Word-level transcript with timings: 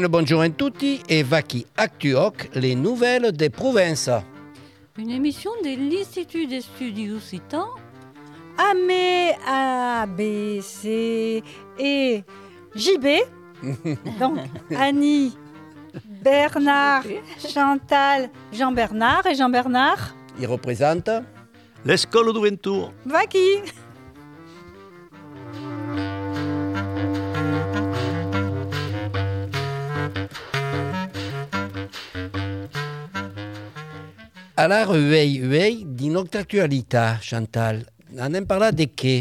Le 0.00 0.06
bonjour 0.06 0.42
à 0.42 0.48
tutti 0.48 1.00
et 1.08 1.24
Vaki 1.24 1.66
Actuoc, 1.76 2.50
les 2.54 2.76
nouvelles 2.76 3.32
des 3.32 3.50
provinces. 3.50 4.10
Une 4.96 5.10
émission 5.10 5.50
de 5.64 5.70
l'Institut 5.70 6.46
des 6.46 6.60
Studios 6.60 7.16
Occitans. 7.16 7.70
Amé, 8.56 9.32
A, 9.44 10.06
B, 10.06 10.60
C 10.60 11.42
et 11.80 12.22
JB. 12.76 13.06
Donc 14.20 14.38
Annie, 14.76 15.36
Bernard, 16.22 17.02
Chantal, 17.40 18.30
Jean-Bernard 18.52 19.26
et 19.26 19.34
Jean-Bernard. 19.34 20.14
Il 20.38 20.46
représente 20.46 21.10
L'école 21.84 22.32
du 22.32 22.38
Ventour. 22.38 22.92
Vaki. 23.04 23.62
Alors, 34.60 34.90
uei, 34.90 35.40
uei, 35.40 35.84
di 35.86 36.08
notre 36.08 36.40
actualità, 36.40 37.20
Chantal. 37.20 37.86
On 38.18 38.34
en 38.34 38.44
parla 38.44 38.72
de 38.72 38.88
què? 38.90 39.20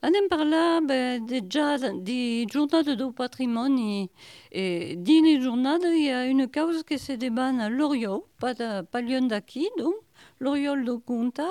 Anem 0.00 0.30
parlar 0.30 0.80
beh, 0.80 1.26
déjà 1.28 1.76
di 1.92 2.46
giornate 2.46 2.94
del 2.96 3.12
patrimonio 3.12 4.08
e 4.48 4.94
di 4.96 5.20
les 5.20 5.42
giornate 5.42 5.88
il 5.88 6.06
y 6.06 6.10
a 6.10 6.24
une 6.24 6.48
cause 6.48 6.84
qui 6.84 6.98
se 6.98 7.12
débat 7.12 7.52
à 7.60 7.68
Loriot, 7.68 8.28
pas, 8.40 8.54
de, 8.54 8.80
pas 8.80 9.02
loin 9.02 9.20
d'aquí, 9.28 9.68
donc 9.76 9.92
l'Oriol 10.40 10.86
de 10.86 10.94
Conta, 11.04 11.50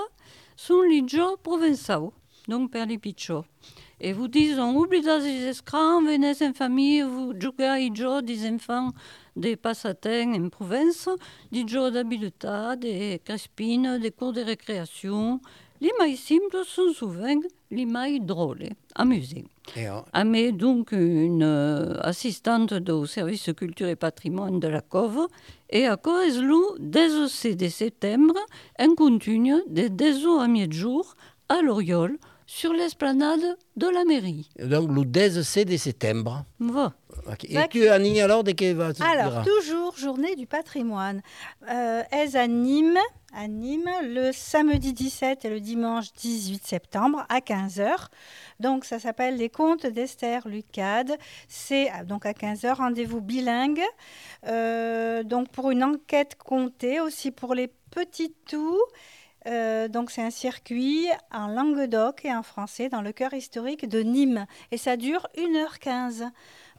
sont 0.55 0.81
les 0.81 1.07
jours 1.07 1.37
provençaux, 1.37 2.11
donc 2.47 2.71
per 2.71 2.87
les 2.87 2.97
pitchos. 2.97 3.45
Et 4.01 4.13
vous 4.13 4.27
dites, 4.27 4.57
on 4.57 4.75
oublie 4.75 5.01
les 5.01 5.45
escrans, 5.45 6.01
venez 6.01 6.33
en 6.41 6.53
famille, 6.53 7.03
vous 7.03 7.33
jouez 7.39 7.89
les 7.89 7.95
jours 7.95 8.23
des 8.23 8.49
enfants 8.49 8.93
des 9.35 9.55
passatins 9.55 10.33
en 10.33 10.49
province, 10.49 11.09
des 11.51 11.67
jours 11.67 11.91
d'habiletat, 11.91 12.75
des 12.75 13.21
crespines, 13.23 13.99
des 13.99 14.11
cours 14.11 14.33
de 14.33 14.41
récréation. 14.41 15.41
Les 15.81 15.91
mailles 15.99 16.15
simples 16.15 16.63
sont 16.65 16.93
souvent 16.93 17.41
les 17.69 17.85
mailles 17.85 18.21
drôles, 18.21 18.69
amusées. 18.95 19.45
Amé 20.13 20.51
donc 20.51 20.93
une 20.93 21.43
euh, 21.43 21.99
assistante 22.01 22.73
du 22.73 23.07
service 23.07 23.49
culture 23.57 23.87
et 23.87 23.95
patrimoine 23.95 24.59
de 24.59 24.67
la 24.69 24.81
Cove 24.81 25.27
et 25.69 25.85
à 25.85 25.97
Coeslou 25.97 26.63
dès 26.79 27.09
le 27.09 27.27
6 27.27 27.57
de 27.57 27.67
septembre 27.67 28.35
un 28.79 28.95
continu 28.95 29.55
de 29.67 29.87
10 29.87 30.25
à 30.39 30.47
mi-jour 30.47 31.15
à 31.49 31.61
l'Oriol 31.61 32.17
sur 32.45 32.73
l'esplanade 32.73 33.57
de 33.75 33.87
la 33.87 34.03
mairie. 34.05 34.49
Donc, 34.59 34.89
le 34.91 35.43
16 35.43 35.65
de 35.65 35.77
septembre. 35.77 36.45
Va. 36.59 36.93
Ok. 37.27 37.45
Et 37.45 37.57
tu, 37.69 37.87
Annie, 37.87 38.21
alors, 38.21 38.43
de 38.43 38.51
què 38.51 38.73
vas 38.73 38.91
Alors, 39.01 39.43
dire 39.43 39.53
toujours 39.53 39.97
journée 39.97 40.35
du 40.35 40.45
patrimoine. 40.45 41.21
Euh, 41.69 42.03
est 42.11 42.35
à 42.35 42.47
Nîmes, 42.47 42.99
à 43.33 43.47
Nîmes, 43.47 43.89
le 44.03 44.31
samedi 44.31 44.93
17 44.93 45.45
et 45.45 45.49
le 45.49 45.59
dimanche 45.59 46.13
18 46.13 46.65
septembre 46.65 47.25
à 47.29 47.39
15h. 47.39 48.07
Donc, 48.59 48.85
ça 48.85 48.99
s'appelle 48.99 49.37
Les 49.37 49.49
Contes 49.49 49.87
d'Esther 49.87 50.47
Lucade. 50.47 51.17
C'est 51.47 51.89
ah, 51.89 52.03
donc 52.03 52.25
à 52.25 52.33
15h, 52.33 52.75
rendez-vous 52.75 53.21
bilingue. 53.21 53.81
Euh, 54.47 55.23
donc, 55.23 55.49
pour 55.49 55.71
une 55.71 55.83
enquête 55.83 56.35
comptée, 56.37 56.99
aussi 56.99 57.31
pour 57.31 57.55
les 57.55 57.71
petits 57.89 58.33
tout. 58.47 58.81
Euh, 59.47 59.87
donc 59.87 60.11
c'est 60.11 60.21
un 60.23 60.31
circuit 60.31 61.07
en 61.31 61.47
Languedoc 61.47 62.25
et 62.25 62.33
en 62.33 62.43
français 62.43 62.89
dans 62.89 63.01
le 63.01 63.11
cœur 63.11 63.33
historique 63.33 63.87
de 63.87 63.99
Nîmes. 64.01 64.45
Et 64.71 64.77
ça 64.77 64.97
dure 64.97 65.27
1h15. 65.37 66.29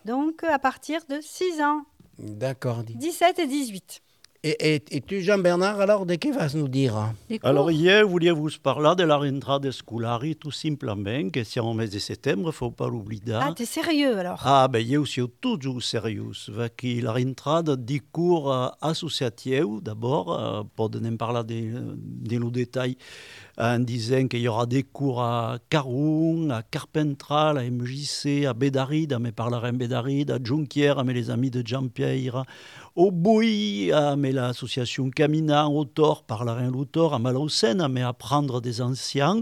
Donc 0.04 0.42
à 0.44 0.58
partir 0.58 1.00
de 1.08 1.20
6 1.20 1.62
ans, 1.62 1.84
D'accord. 2.18 2.82
dis. 2.82 2.94
17 2.94 3.38
et 3.40 3.46
18. 3.46 4.02
Et, 4.48 4.76
et, 4.76 4.82
et 4.92 5.00
tu, 5.00 5.22
Jean-Bernard, 5.22 5.80
alors, 5.80 6.06
de 6.06 6.14
què 6.14 6.30
vas 6.30 6.54
nous 6.54 6.68
dire? 6.68 7.12
Des. 7.28 7.40
Alors, 7.42 7.68
hier, 7.72 8.06
voulais 8.06 8.30
vous 8.30 8.48
parler 8.62 8.94
de 8.96 9.02
la 9.02 9.16
rentrée 9.16 9.72
scolari, 9.72 10.36
tout 10.36 10.52
simplement, 10.52 11.30
que 11.30 11.42
c'est 11.42 11.58
en 11.58 11.74
mai 11.74 11.88
de 11.88 11.98
septembre, 11.98 12.42
il 12.42 12.46
ne 12.46 12.50
faut 12.52 12.70
pas 12.70 12.86
l'oublier. 12.88 13.34
Ah, 13.34 13.52
t'es 13.56 13.64
sérieux 13.64 14.16
alors? 14.16 14.40
Ah, 14.44 14.68
ben, 14.68 14.86
io 14.86 15.02
aussi 15.02 15.20
toujours 15.40 15.82
sérieux. 15.82 16.30
Perché 16.54 17.00
la 17.00 17.14
rentrée 17.14 17.76
di 17.76 18.00
cours 18.12 18.52
euh, 18.52 18.68
associatifs, 18.82 19.82
d'abord, 19.82 20.32
euh, 20.32 20.62
pour 20.76 20.90
ne 20.90 21.16
parler 21.16 21.42
de, 21.42 21.96
de 21.96 22.36
le 22.38 22.50
détail, 22.52 22.96
en 23.58 23.80
disant 23.80 24.28
qu'il 24.28 24.42
y 24.42 24.48
aura 24.48 24.66
des 24.66 24.84
cours 24.84 25.22
à 25.22 25.58
Caroun, 25.68 26.52
à 26.52 26.62
Carpentral, 26.62 27.58
à 27.58 27.64
MJC, 27.68 28.44
à 28.46 28.54
Bédaride, 28.54 29.12
à 29.12 29.18
mes 29.18 29.32
parlera 29.32 29.70
en 29.70 29.72
Bédaride, 29.72 30.30
à 30.30 30.38
Jonquière, 30.40 31.00
à 31.00 31.04
mes 31.04 31.14
les 31.14 31.30
amis 31.30 31.50
de 31.50 31.66
Jean-Pierre, 31.66 32.44
au 32.96 33.10
Bouy, 33.10 33.92
à 33.92 34.16
mes 34.16 34.32
l'association 34.32 35.10
Camina, 35.10 35.68
au 35.68 35.84
Thor, 35.84 36.24
parlera 36.24 36.62
en 36.62 36.70
l'autor, 36.70 37.12
à 37.12 37.18
Malaucène, 37.18 37.82
à 37.82 37.88
mes 37.88 38.02
apprendre 38.02 38.62
des 38.62 38.80
anciens, 38.80 39.40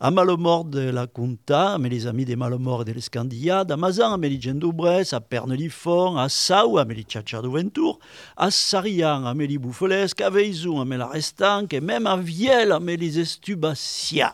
à 0.00 0.12
Malemort 0.12 0.64
de 0.64 0.90
la 0.90 1.08
Conta, 1.08 1.72
à 1.72 1.78
mes 1.78 1.88
les 1.88 2.06
amis 2.06 2.24
des 2.24 2.36
Malemort 2.36 2.82
et 2.82 2.84
de 2.84 2.92
l'Escandiade, 2.92 3.72
à 3.72 3.76
Mazan, 3.76 4.16
les 4.18 4.40
Gendoubrès, 4.40 5.12
à 5.12 5.20
Pernelifon, 5.20 6.16
à 6.16 6.28
Sau, 6.28 6.78
les 6.88 7.02
Tchatcha 7.02 7.42
de 7.42 7.48
Ventour, 7.48 7.98
à 8.36 8.50
Sarian, 8.52 9.34
les 9.34 9.58
Boufflesques, 9.58 10.20
à 10.20 10.30
Veizou, 10.30 10.80
à 10.80 10.84
mes 10.84 10.96
la 10.96 11.08
Restanque, 11.08 11.74
et 11.74 11.80
même 11.80 12.06
à 12.06 12.16
Vielle, 12.16 12.76
les 12.86 13.18
Estubacia. 13.18 14.32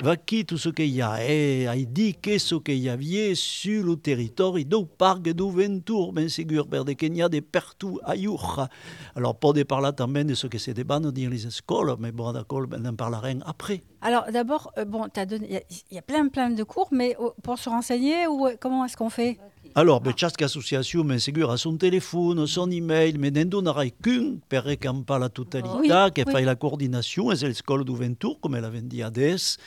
Vaki 0.00 0.46
tout 0.46 0.56
ce 0.56 0.68
qu'il 0.68 0.86
y 0.86 1.02
a, 1.02 1.22
et 1.28 1.66
a 1.66 1.74
dit 1.76 2.14
que 2.14 2.38
ce 2.38 2.54
qu'il 2.54 2.78
y 2.78 2.88
avait 2.88 3.34
sur 3.34 3.84
le 3.84 3.96
territoire 3.96 4.54
du 4.54 4.64
parc 4.96 5.22
de 5.22 5.42
Ventour, 5.42 6.12
ben 6.12 6.28
sûr, 6.28 6.68
per 6.68 6.84
de 6.84 6.92
Kenya, 6.92 7.28
de 7.28 7.40
partout 7.40 7.98
ailleurs. 8.04 8.68
Alors, 9.16 9.36
pour 9.36 9.54
parler 9.68 9.90
de 10.24 10.34
ce 10.34 10.46
que 10.46 10.56
c'est 10.56 10.72
des 10.72 10.84
bannes 10.84 11.10
dans 11.10 11.30
les 11.30 11.46
écoles, 11.46 11.96
mais 11.98 12.12
bon, 12.12 12.32
d'accord, 12.32 12.66
ben, 12.68 12.80
on 12.82 12.90
en 12.90 12.94
parlera 12.94 13.28
après. 13.44 13.82
Alors 14.02 14.24
d'abord, 14.32 14.72
euh, 14.78 14.84
bon, 14.84 15.08
il 15.44 15.52
y 15.52 15.56
a- 15.56 15.62
il 15.90 15.96
y, 15.96 15.98
a 15.98 16.02
plein 16.02 16.28
plein 16.28 16.50
de 16.50 16.62
cours, 16.62 16.88
mais 16.90 17.16
oh, 17.18 17.34
pour 17.42 17.58
se 17.58 17.68
renseigner, 17.68 18.26
ou, 18.26 18.46
euh, 18.46 18.56
comment 18.58 18.84
est-ce 18.84 18.96
qu'on 18.96 19.10
fait? 19.10 19.38
Alors, 19.74 20.00
ben, 20.00 20.12
chaque 20.16 20.40
association, 20.42 21.04
sûr, 21.20 21.50
a 21.50 21.56
son 21.56 21.76
téléphone, 21.76 22.44
son 22.46 22.70
email, 22.70 23.16
mais 23.18 23.30
n'en 23.30 23.44
donnera 23.44 23.86
qu'un, 23.88 24.36
per 24.48 24.62
pas 25.04 25.18
la 25.18 25.28
totalité, 25.28 25.74
Oui, 25.78 25.88
qui 26.10 26.22
oui. 26.26 26.32
fait 26.32 26.44
la 26.44 26.56
coordination, 26.56 27.30
et 27.30 27.36
c'est 27.36 27.48
l'école 27.48 27.84
du 27.84 27.94
Ventour, 27.94 28.40
comme 28.40 28.56
elle 28.56 28.64
avait 28.64 28.80
dit 28.82 29.02
à 29.02 29.10
DS. 29.10 29.58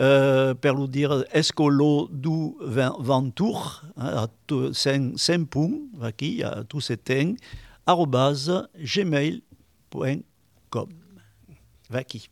Euh, 0.00 0.54
per 0.54 0.74
lui 0.74 0.88
dire 0.88 1.24
escolo 1.32 2.08
du 2.12 2.54
Ven- 2.60 2.92
Ventour, 3.00 3.82
hein, 3.96 4.06
à 4.24 4.26
tout- 4.46 4.72
points, 5.44 5.72
aquí, 6.00 6.40
à 6.44 6.62
arrobase 7.84 8.68
gmail.com. 8.76 10.22
Vaki. 11.90 12.30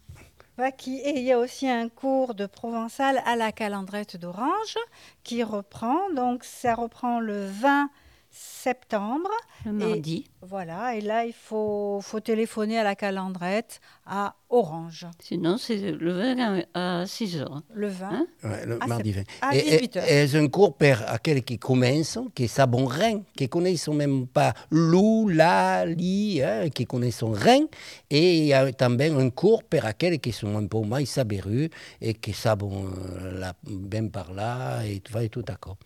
Vaki. 0.56 0.96
Et 0.98 1.18
il 1.18 1.24
y 1.24 1.32
a 1.32 1.38
aussi 1.38 1.68
un 1.68 1.88
cours 1.88 2.34
de 2.34 2.46
provençal 2.46 3.22
à 3.26 3.36
la 3.36 3.52
calandrette 3.52 4.16
d'Orange 4.16 4.78
qui 5.22 5.42
reprend. 5.42 6.10
Donc 6.14 6.44
ça 6.44 6.74
reprend 6.74 7.20
le 7.20 7.46
20 7.46 7.90
septembre. 8.36 9.30
Le 9.64 9.72
mardi. 9.72 10.28
Voilà, 10.42 10.94
et 10.94 11.00
là 11.00 11.24
il 11.24 11.32
faut, 11.32 11.98
faut 12.02 12.20
téléphoner 12.20 12.78
à 12.78 12.84
la 12.84 12.94
calandrette 12.94 13.80
à 14.06 14.34
Orange, 14.48 15.06
Sinon, 15.20 15.56
c'est 15.58 15.76
le 15.90 16.12
20 16.12 16.62
à 16.74 17.04
6 17.04 17.38
heures. 17.38 17.62
le 17.74 17.88
20. 17.88 18.06
Hein 18.12 18.26
Ouais, 18.44 18.64
le 18.64 18.78
mardi 18.78 19.12
c'est 19.12 19.18
20. 19.42 19.48
à 19.50 19.56
Et- 19.56 19.58
et- 19.58 19.70
18 19.78 19.96
heures. 19.96 20.04
Et 20.08 20.28
c'est 20.28 20.38
un 20.38 20.46
cours 20.46 20.76
pour 20.76 20.94
aquells 21.08 21.42
qui 21.42 21.58
commencent, 21.58 22.18
qui 22.32 22.46
savent 22.46 22.76
rien, 22.86 23.22
qui 23.36 23.48
connaissent 23.48 23.88
même 23.88 24.28
pas 24.28 24.54
lou, 24.70 25.28
la, 25.28 25.84
li, 25.84 26.40
hein, 26.42 26.68
qui 26.68 26.86
connaissent 26.86 27.24
rien. 27.24 27.66
Et 28.08 28.38
il 28.38 28.44
y 28.46 28.52
a 28.52 28.72
también 28.72 29.18
un 29.18 29.30
cours 29.30 29.64
pour 29.64 29.84
aquells 29.84 30.20
qui 30.20 30.30
sont 30.30 30.56
un 30.56 30.66
peu 30.68 30.78
moins 30.78 31.04
saberus 31.04 31.68
et 32.00 32.14
qui 32.14 32.32
savent 32.32 32.62
euh, 32.62 33.40
la, 33.40 33.52
bien 33.64 34.06
par 34.06 34.32
là 34.32 34.84
et 34.86 35.00
tout, 35.00 35.18
et 35.18 35.28
tout 35.28 35.42
d'accord. 35.42 35.76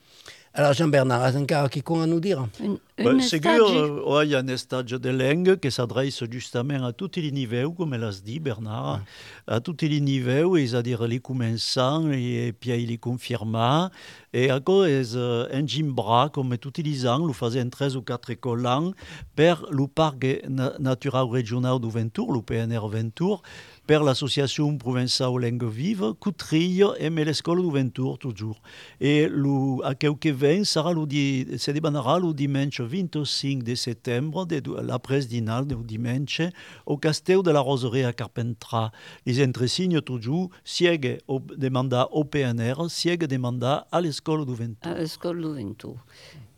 Alors 0.52 0.72
Jean-Bernard, 0.72 1.36
encore 1.36 1.70
quelque 1.70 1.86
chose 1.94 2.02
à 2.02 2.06
nous 2.08 2.18
dire 2.18 2.44
Une, 2.58 2.76
Ben, 2.98 3.12
une 3.14 3.20
Segur, 3.20 3.68
stage- 3.68 3.76
euh, 3.76 4.02
ouais, 4.04 4.26
il 4.26 4.30
y 4.30 4.34
a 4.34 4.40
un 4.40 4.56
stage 4.56 4.86
de 4.90 5.08
langue 5.08 5.56
qui 5.60 5.70
s'adresse 5.70 6.24
justement 6.28 6.84
à 6.86 6.92
tous 6.92 7.12
les 7.16 7.30
niveaux, 7.30 7.70
comme 7.70 7.94
elle 7.94 8.02
a 8.02 8.10
dit, 8.10 8.40
Bernard, 8.40 9.00
à 9.46 9.60
tous 9.60 9.76
les 9.82 10.00
niveaux, 10.00 10.56
c'est-à-dire 10.56 11.06
les 11.06 11.20
commençants 11.20 12.10
et 12.10 12.52
puis 12.58 12.84
les 12.84 12.98
confirmants. 12.98 13.90
Et 14.32 14.50
à 14.50 14.58
cause 14.58 15.14
euh, 15.16 15.46
un 15.52 15.64
gimbra, 15.64 16.30
comme 16.32 16.58
tous 16.58 16.82
les 16.82 17.06
ans, 17.06 17.20
nous 17.20 17.32
faisons 17.32 17.68
13 17.70 17.96
ou 17.96 18.02
4 18.02 18.30
écoles 18.30 18.66
ans, 18.66 18.90
per 19.36 19.54
le 19.70 19.86
parc 19.86 20.26
na- 20.48 20.72
natural 20.80 21.26
régional 21.30 21.78
du 21.78 21.88
Ventour, 21.88 22.32
le 22.32 22.42
PNR 22.42 22.88
Ventour, 22.88 23.42
per 23.90 24.04
l'association 24.04 24.78
provinciale 24.78 25.40
Langue 25.40 25.64
Vive, 25.68 26.12
Coutrilles 26.20 26.84
et 27.00 27.10
mais 27.10 27.24
l'école 27.24 27.60
du 27.60 27.72
Ventour, 27.72 28.20
toujours. 28.20 28.62
Et 29.00 29.26
le, 29.28 29.84
à 29.84 29.96
quelques 29.96 30.28
vents, 30.28 30.62
sera 30.62 30.92
le, 30.92 31.04
di- 31.06 31.58
se 31.58 31.72
débanera 31.72 32.20
le 32.20 32.32
dimanche 32.32 32.80
25 32.80 33.64
de 33.64 33.74
septembre, 33.74 34.46
de, 34.46 34.62
l'après 34.80 35.22
dinal 35.22 35.66
du 35.66 35.74
dimanche, 35.82 36.40
au 36.86 36.98
Castel 36.98 37.42
de 37.42 37.50
la 37.50 37.58
Roserie 37.58 38.04
à 38.04 38.12
Carpentras. 38.12 38.92
Les 39.26 39.44
entresignes, 39.44 40.00
toujours, 40.02 40.50
siège 40.62 41.18
des 41.56 41.70
mandats 41.70 42.08
au 42.12 42.22
PNR, 42.22 42.88
siège 42.88 43.18
des 43.18 43.38
mandats 43.38 43.88
à 43.90 44.00
l'école 44.00 44.46
du 44.46 44.54
Ventour. 44.54 44.92
à 44.92 45.00
l'école 45.02 45.40
du 45.42 45.64
Ventoux. 45.64 45.98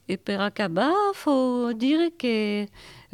Et 0.07 0.19
per 0.19 0.35
acabar, 0.43 0.93
faut 1.15 1.73
dire 1.73 2.11
que 2.19 2.65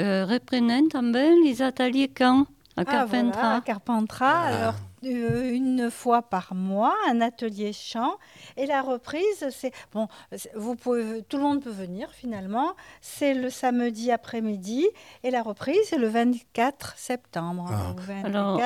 euh, 0.01 0.25
reprennent 0.27 0.89
també 0.89 1.31
les 1.45 1.63
ateliers 1.63 2.09
camp 2.09 2.49
à 2.79 2.85
Ah, 2.87 3.05
voilà, 3.07 3.07
Carpentras. 3.07 3.55
à 3.57 3.61
Carpentras. 3.61 4.33
Ah. 4.45 4.47
Alors, 4.47 4.75
euh, 5.05 5.53
une 5.53 5.91
fois 5.91 6.23
par 6.23 6.55
mois, 6.55 6.95
un 7.09 7.21
atelier 7.21 7.73
chant. 7.73 8.15
Et 8.57 8.67
la 8.67 8.83
reprise, 8.83 9.49
c'est 9.51 9.73
bon. 9.93 10.09
Vous 10.57 10.75
pouvez, 10.75 11.23
tout 11.29 11.37
le 11.37 11.43
monde 11.43 11.63
peut 11.63 11.71
venir 11.71 12.11
finalement. 12.13 12.75
C'est 13.01 13.35
le 13.35 13.51
samedi 13.51 14.11
après-midi 14.11 14.87
et 15.23 15.31
la 15.31 15.43
reprise 15.43 15.79
c'est 15.85 15.99
le 15.99 16.09
24 16.09 16.95
septembre. 16.97 17.67
Ah. 17.71 17.93
au 17.93 18.01
24 18.01 18.25
Alors, 18.27 18.61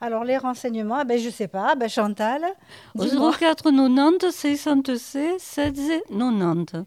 Alors 0.00 0.24
les 0.24 0.36
renseignements, 0.36 0.96
ah 1.00 1.04
ben 1.04 1.18
je 1.18 1.30
sais 1.30 1.48
pas, 1.48 1.74
ben 1.74 1.88
Chantal. 1.88 2.44
au 2.94 3.04
dis-moi. 3.04 3.32
04 3.32 3.70
90 3.70 4.30
66 4.30 5.38
16 5.38 5.90
90. 6.10 6.84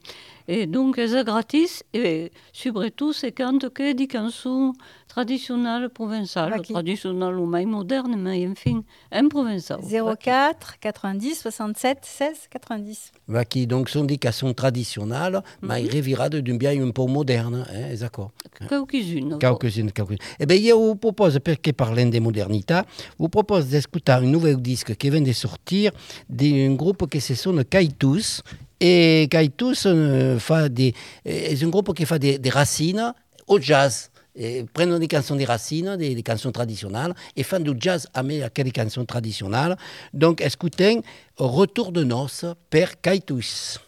Et 0.47 0.65
donc, 0.65 0.95
c'est 0.97 1.23
gratis. 1.23 1.83
Et 1.93 2.31
surtout, 2.53 3.13
c'est 3.13 3.31
quand 3.31 3.69
que 3.71 3.93
des 3.93 4.07
chansons 4.11 4.73
traditionnelles 5.09 5.89
provençales, 5.89 6.51
Bah, 6.51 6.59
qui- 6.59 6.71
traditionnelles 6.71 7.35
ou 7.35 7.45
même 7.45 7.69
modernes, 7.69 8.15
mais 8.17 8.47
enfin, 8.47 8.81
en 9.11 9.27
provençal. 9.27 9.79
04 9.81 10.79
90 10.79 11.35
67 11.41 11.97
16 12.03 12.29
90. 12.49 13.11
Va 13.27 13.43
qui 13.43 13.67
donc 13.67 13.89
sont 13.89 14.05
des 14.05 14.17
cançons 14.17 14.53
traditionnelles, 14.53 15.41
mais 15.61 15.81
revirate 15.83 16.35
d'un 16.35 16.55
bien 16.55 16.81
un 16.81 16.91
peu 16.91 17.05
moderne, 17.05 17.65
hein, 17.69 17.95
d'accord. 17.99 18.31
Quelques-unes. 18.69 19.37
Quelques-unes, 19.39 19.91
quelques-unes. 19.91 20.17
Eh 20.39 20.45
bien, 20.45 20.57
je 20.57 20.73
vous 20.73 20.95
propose, 20.95 21.39
perché 21.39 21.73
parlant 21.73 22.05
de 22.05 22.19
modernità, 22.19 22.85
vous 23.17 23.29
propose 23.29 23.67
d'écouter 23.67 24.11
un 24.13 24.21
nouvel 24.21 24.57
disque 24.61 24.95
qui 24.95 25.09
vient 25.09 25.21
de 25.21 25.33
sortir 25.33 25.91
d'un 26.29 26.73
groupe 26.75 27.09
qui 27.09 27.19
se 27.19 27.33
sonne 27.35 27.65
Kaitus. 27.65 28.41
Et 28.79 29.27
Kaitus 29.29 29.83
euh, 29.87 30.39
fa 30.39 30.69
des, 30.69 30.93
est 31.25 31.61
un 31.63 31.67
groupe 31.67 31.93
qui 31.93 32.05
fait 32.05 32.19
des, 32.19 32.37
des 32.37 32.49
racines 32.49 33.13
au 33.47 33.59
jazz. 33.59 34.09
Et 34.35 34.63
prennent 34.63 34.97
des 34.99 35.07
chansons 35.11 35.35
des 35.35 35.45
racines, 35.45 35.97
des, 35.97 36.15
des 36.15 36.23
chansons 36.25 36.51
traditionnelles, 36.51 37.13
et 37.35 37.43
font 37.43 37.59
du 37.59 37.71
jazz 37.77 38.07
avec 38.13 38.43
aquelles 38.43 38.71
chansons 38.75 39.05
traditionnelles. 39.05 39.75
Donc, 40.13 40.41
écoutez 40.41 41.01
Retour 41.37 41.91
de 41.91 42.03
noces 42.03 42.45
per 42.69 42.87
Kaitus. 43.01 43.79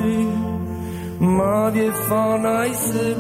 M'avait 1.21 1.93
fait 2.75 3.19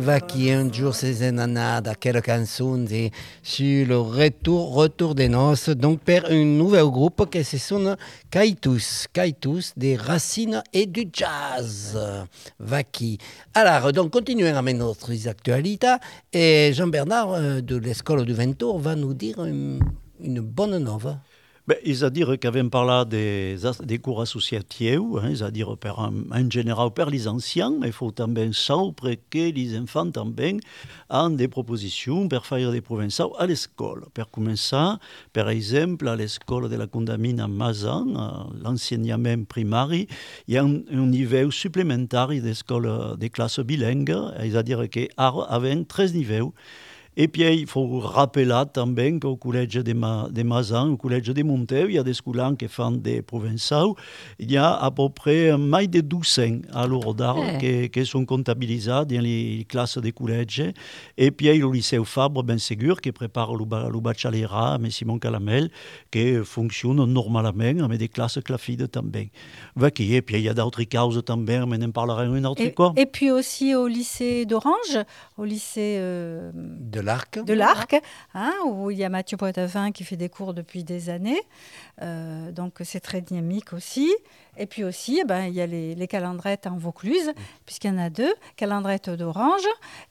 va 0.00 0.20
qui 0.20 0.50
un 0.50 0.72
jour 0.72 0.94
ces 0.94 1.22
anades, 1.22 1.92
quelle 2.00 2.20
chanson 2.24 2.84
c'est 2.88 3.10
sur 3.42 3.86
le 3.86 3.98
retour, 3.98 4.74
retour 4.74 5.14
des 5.14 5.28
noces, 5.28 5.70
donc 5.70 6.00
per 6.00 6.22
un 6.28 6.44
nouvel 6.44 6.86
groupe 6.86 7.30
qui 7.30 7.44
se 7.44 7.56
sonne 7.58 7.96
Kaitus, 8.30 9.06
Kaitus 9.12 9.72
des 9.76 9.96
racines 9.96 10.62
et 10.72 10.86
du 10.86 11.08
jazz. 11.12 11.98
Va 12.58 12.82
qui. 12.82 13.18
Alors, 13.54 13.92
donc 13.92 14.10
continuons 14.10 14.54
avec 14.56 14.76
notre 14.76 15.12
actualité 15.28 15.94
et 16.32 16.72
Jean-Bernard 16.74 17.32
euh, 17.32 17.60
de 17.60 17.76
l'école 17.76 18.24
du 18.24 18.34
Ventour 18.34 18.78
va 18.80 18.96
nous 18.96 19.14
dire 19.14 19.44
une 19.44 20.40
bonne 20.40 20.78
nouvelle. 20.78 21.18
Ben, 21.70 21.76
c'est-à-dire 21.84 22.36
parlé 22.68 23.04
des, 23.08 23.56
des 23.84 23.98
cours 24.00 24.20
associatifs, 24.20 24.98
hein, 25.22 25.76
per, 25.80 25.92
en 26.00 26.50
général 26.50 26.90
per 26.90 27.08
les 27.08 27.28
anciens, 27.28 27.70
mais 27.78 27.86
il 27.86 27.92
faut 27.92 28.10
també 28.10 28.52
saber 28.52 29.20
que 29.30 29.52
les 29.52 29.78
enfants 29.78 30.10
també 30.10 30.58
han 31.08 31.36
des 31.36 31.46
propositions 31.46 32.26
per 32.26 32.44
faire 32.44 32.72
des 32.72 32.80
provençals 32.80 33.30
à 33.38 33.46
l'école. 33.46 34.08
Per 34.14 34.26
començar, 34.32 34.98
per 35.32 35.48
exemple, 35.48 36.08
a 36.08 36.16
l'école 36.16 36.68
de 36.68 36.74
la 36.74 36.88
Condamine 36.88 37.38
à 37.38 37.46
Mazan, 37.46 38.50
l'enseignement 38.64 39.44
primari, 39.44 40.08
il 40.48 40.54
y 40.54 40.58
a 40.58 40.64
un, 40.64 40.82
un 40.90 41.06
niveau 41.06 41.52
supplémentaire 41.52 42.30
d'école 42.30 43.16
des 43.16 43.30
classes 43.30 43.60
bilingues, 43.60 44.16
c'est-à-dire 44.40 44.90
qu'avant 44.90 45.84
13 45.84 46.14
niveaux. 46.14 46.52
Et 47.16 47.26
puis, 47.28 47.42
il 47.42 47.66
faut 47.66 47.98
rappeler 47.98 48.48
també 48.72 49.18
qu'au 49.18 49.36
collège 49.36 49.74
de, 49.74 49.92
Ma, 49.92 50.28
de 50.30 50.42
Mazan, 50.42 50.90
au 50.92 50.96
collège 50.96 51.26
de 51.28 51.42
Monteu, 51.42 51.86
il 51.88 51.96
y 51.96 51.98
a 51.98 52.02
des 52.02 52.14
scolaires 52.14 52.52
qui 52.58 52.68
font 52.68 52.92
des 52.92 53.20
provençals. 53.20 53.88
Il 54.38 54.50
y 54.50 54.56
a 54.56 54.74
à 54.76 54.90
peu 54.90 55.08
près 55.10 55.50
plus 55.52 55.88
de 55.88 56.00
1200 56.00 56.42
à 56.72 56.86
l'heure 56.86 57.14
d'art 57.14 57.36
Eh. 57.40 57.58
qui, 57.58 57.90
qui 57.90 58.06
sont 58.06 58.24
comptabilisés 58.24 58.90
dans 58.90 59.20
les 59.22 59.66
classes 59.68 59.98
des 59.98 60.12
collèges. 60.12 60.62
Et 61.18 61.30
puis, 61.30 61.46
il 61.48 61.56
y 61.56 61.62
a 61.62 61.66
le 61.66 61.72
lycée 61.72 61.98
Fabre, 62.04 62.42
bien 62.44 62.58
sûr, 62.58 63.00
qui 63.00 63.12
prépare 63.12 63.54
le, 63.54 63.64
ba- 63.64 63.88
le 63.92 64.00
baccalauréat, 64.00 64.78
mais 64.80 64.90
Simon 64.90 65.18
Calamel, 65.18 65.68
qui 66.10 66.36
fonctionne 66.44 67.04
normalement, 67.04 67.84
avec 67.84 67.98
des 67.98 68.08
classes 68.08 68.38
clafides. 68.44 68.88
Vaki. 69.76 70.14
Et 70.14 70.22
puis, 70.22 70.36
il 70.36 70.42
y 70.42 70.48
a 70.48 70.54
d'autres 70.54 70.82
causes 70.84 71.22
també, 71.24 71.60
mais 71.66 71.76
n'en 71.78 71.90
parlerons 71.90 72.36
une 72.36 72.46
autre 72.46 72.62
Et, 72.62 72.72
fois. 72.74 72.92
et 72.96 73.06
puis 73.06 73.30
aussi 73.30 73.74
au 73.74 73.86
lycée 73.88 74.46
d'Orange, 74.46 74.96
au 75.36 75.44
lycée 75.44 75.96
euh, 75.98 76.50
De 76.54 76.99
l'arc. 77.00 77.42
de 77.42 77.52
l'Arc, 77.52 78.00
hein, 78.34 78.52
où 78.66 78.90
il 78.90 78.98
y 78.98 79.04
a 79.04 79.08
Mathieu 79.08 79.36
Poitevin 79.36 79.92
qui 79.92 80.04
fait 80.04 80.16
des 80.16 80.28
cours 80.28 80.54
depuis 80.54 80.84
des 80.84 81.10
années. 81.10 81.42
Euh, 82.02 82.50
donc 82.52 82.74
c'est 82.82 83.00
très 83.00 83.20
dynamique 83.20 83.72
aussi. 83.72 84.14
Et 84.56 84.66
puis 84.66 84.84
aussi, 84.84 85.20
eh 85.22 85.24
ben, 85.24 85.44
il 85.46 85.54
y 85.54 85.60
a 85.60 85.66
les, 85.66 85.94
les 85.94 86.06
calendrettes 86.06 86.66
en 86.66 86.76
Vaucluse, 86.76 87.30
puisqu'il 87.66 87.88
y 87.88 87.90
en 87.90 87.98
a 87.98 88.10
deux, 88.10 88.32
calendrette 88.56 89.08
d'Orange 89.10 89.66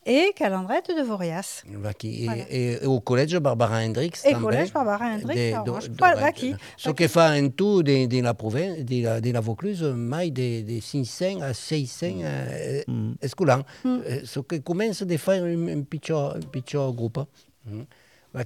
et 0.05 0.31
calendrette 0.35 0.89
de 0.89 1.01
Vorias. 1.03 1.63
Va 1.67 1.93
qui? 1.93 2.25
Voilà. 2.25 2.43
Et, 2.49 2.71
et 2.81 2.85
au 2.85 2.99
collège 2.99 3.35
Barbara 3.37 3.77
Hendricks. 3.79 4.17
Et 4.25 4.31
també? 4.31 4.43
collège 4.43 4.73
Barbara 4.73 5.05
à 5.05 5.17
do- 5.17 5.71
Orange. 5.71 6.33
qui, 6.35 6.55
Ce 6.77 6.89
qui. 6.91 7.07
fa 7.07 7.31
en 7.35 7.49
tout 7.49 7.83
de, 7.83 8.05
de 8.07 8.21
la 8.21 8.33
province, 8.33 8.79
de 8.79 9.03
la, 9.03 9.21
de 9.21 9.31
la 9.31 9.39
Vaucluse, 9.39 9.83
mai 9.83 10.31
de, 10.31 10.61
de 10.61 10.79
500 10.81 11.41
à 11.41 11.53
600 11.53 12.05
euh, 12.23 12.81
Mm. 12.87 13.13
escolans. 13.21 13.63
Mm. 13.83 13.87
Euh, 14.07 14.19
Ce 14.23 14.39
que 14.39 14.55
commence 14.57 15.03
de 15.03 15.17
faire 15.17 15.43
un, 15.43 15.67
un 15.67 15.81
petit, 15.83 16.11
un 16.11 16.39
petit 16.51 16.75
groupe. 16.75 17.19
Mm. 17.65 17.81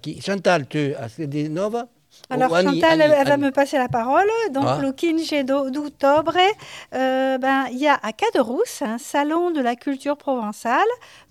Qui? 0.02 0.22
Chantal, 0.22 0.68
tu 0.68 0.94
as 0.96 1.10
des 1.28 1.50
nouvelles 1.50 1.86
Alors 2.30 2.50
Chantal, 2.62 3.02
elle, 3.02 3.28
va 3.28 3.38
me 3.38 3.52
passer 3.52 3.78
la 3.78 3.90
parole. 3.90 4.28
Donc 4.52 4.66
Ah. 4.68 4.80
le 4.82 4.92
15 4.92 5.44
d'o- 5.46 5.70
d'octobre, 5.70 6.36
euh, 6.94 7.38
ben, 7.38 7.66
il 7.72 7.78
y 7.78 7.88
a 7.88 8.00
à 8.02 8.12
Caderousse 8.12 8.82
un 8.82 8.98
salon 8.98 9.52
de 9.52 9.62
la 9.62 9.76
culture 9.76 10.18
provençale. 10.18 10.82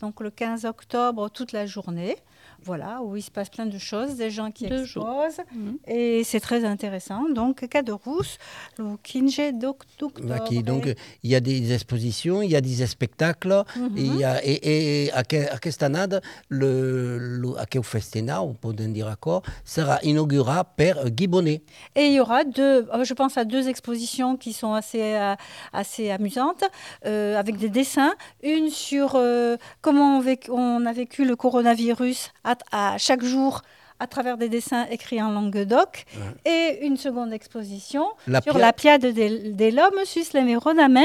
Donc 0.01 0.21
le 0.21 0.31
15 0.31 0.65
octobre, 0.65 1.29
toute 1.31 1.53
la 1.53 1.67
journée. 1.67 2.17
Voilà, 2.65 3.01
où 3.03 3.17
il 3.17 3.23
se 3.23 3.31
passe 3.31 3.49
plein 3.51 3.67
de 3.67 3.79
choses, 3.79 4.15
des 4.17 4.31
gens 4.31 4.51
qui 4.51 4.69
jours. 4.85 5.23
exposent. 5.25 5.45
Mhm. 5.55 5.79
Et 5.87 6.23
c'est 6.25 6.41
très 6.41 6.65
intéressant. 6.65 7.29
Donc 7.31 7.67
Caderousse, 7.69 8.39
le 8.79 8.97
15 9.03 9.53
d'oc- 9.55 9.85
d'octobre. 9.99 10.63
Donc, 10.63 10.95
il 11.23 11.31
y 11.31 11.35
a 11.35 11.41
des 11.41 11.73
expositions, 11.73 12.43
il 12.43 12.51
y 12.51 12.57
a 12.57 12.61
des 12.61 12.87
spectacles, 12.87 13.65
Mhm. 13.77 13.97
et, 13.99 14.01
il 14.01 14.17
y 14.17 14.25
a, 14.25 14.45
et, 14.45 15.05
et 15.07 15.13
à, 15.13 15.25
que- 15.25 15.51
à 15.53 15.59
cette 15.63 15.83
année, 15.83 16.07
le, 16.49 17.19
le, 17.19 17.59
à 17.59 17.67
quel 17.67 17.83
festival, 17.83 18.39
on 18.41 18.55
peut 18.55 18.73
dire 18.73 19.07
encore, 19.09 19.43
sera 19.65 19.99
inauguré 20.03 20.61
par 20.77 21.11
Guy 21.11 21.27
Bonnet. 21.27 21.63
Et 21.97 22.07
il 22.07 22.13
y 22.15 22.21
aura 22.21 22.45
deux, 22.45 22.87
euh, 22.93 23.05
je 23.05 23.15
pense 23.15 23.37
à 23.39 23.45
deux 23.45 23.69
expositions 23.69 24.37
qui 24.37 24.53
sont 24.53 24.75
assez, 24.75 25.03
euh, 25.15 25.35
assez 25.73 26.11
amusantes, 26.11 26.65
euh, 27.07 27.39
avec 27.39 27.57
des 27.57 27.69
dessins. 27.69 28.15
Une 28.43 28.69
sur 28.71 29.13
euh, 29.17 29.57
comment 29.81 30.21
on, 30.51 30.87
a 30.87 30.93
vécu 30.93 31.25
le 31.25 31.37
coronavirus 31.37 32.31
à, 32.45 32.52
à 32.73 32.99
chaque 32.99 33.23
jour 33.25 33.63
à 34.01 34.07
travers 34.09 34.37
des 34.37 34.49
dessins 34.49 34.87
écrits 34.91 35.23
en 35.23 35.31
langue 35.31 35.63
doc. 35.65 36.05
Et 36.45 36.79
une 36.83 36.97
seconde 36.97 37.33
exposition 37.33 38.05
La 38.27 38.41
sur 38.41 38.55
Pia- 38.55 38.61
la 38.61 38.73
piade 38.73 39.07
des, 39.07 39.53
des 39.53 39.71
l'homme 39.71 40.01
sus 40.05 40.25
les 40.35 40.57
Rodamin. 40.57 41.05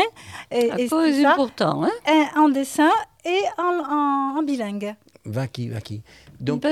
Et, 0.52 0.72
À 0.72 0.80
et 0.80 0.88
ça 0.88 1.32
important, 1.34 1.84
hein 1.84 1.92
en, 2.08 2.46
en 2.46 2.50
dessin 2.50 2.90
et 3.24 3.40
en, 3.60 3.84
en- 3.94 4.40
en 4.40 4.44
bilingue. 4.44 4.96
Va 5.26 5.48
qui, 5.48 5.70
va 5.70 5.80
qui. 5.82 6.02
Donc, 6.40 6.62
Donc, 6.64 6.72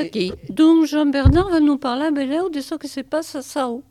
Donc 0.50 0.86
Jean-Bernard 0.86 1.50
va 1.50 1.60
nous 1.60 1.78
parler 1.78 2.10
Béléo 2.12 2.50
de 2.50 2.62
ce 2.62 2.74
qui 2.76 2.88
se 2.88 3.02
passe 3.02 3.36
à 3.36 3.42
Sao. 3.42 3.84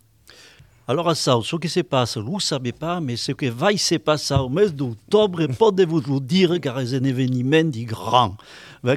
Alors, 0.86 1.08
à 1.08 1.14
ça, 1.14 1.40
ce 1.42 1.56
qui 1.56 1.70
se 1.70 1.80
passe, 1.80 2.18
vous 2.18 2.34
ne 2.34 2.40
savez 2.40 2.72
pas, 2.72 3.00
mais 3.00 3.16
ce 3.16 3.32
qui 3.32 3.48
va 3.48 3.74
se 3.74 3.94
passer 3.94 4.34
au 4.34 4.50
mois 4.50 4.68
d'octobre, 4.68 5.46
podez-vous 5.46 6.00
le 6.00 6.20
dire, 6.20 6.60
car 6.60 6.78
c'est 6.84 6.96
un 6.96 7.04
événement 7.04 7.70
grand. 7.86 8.36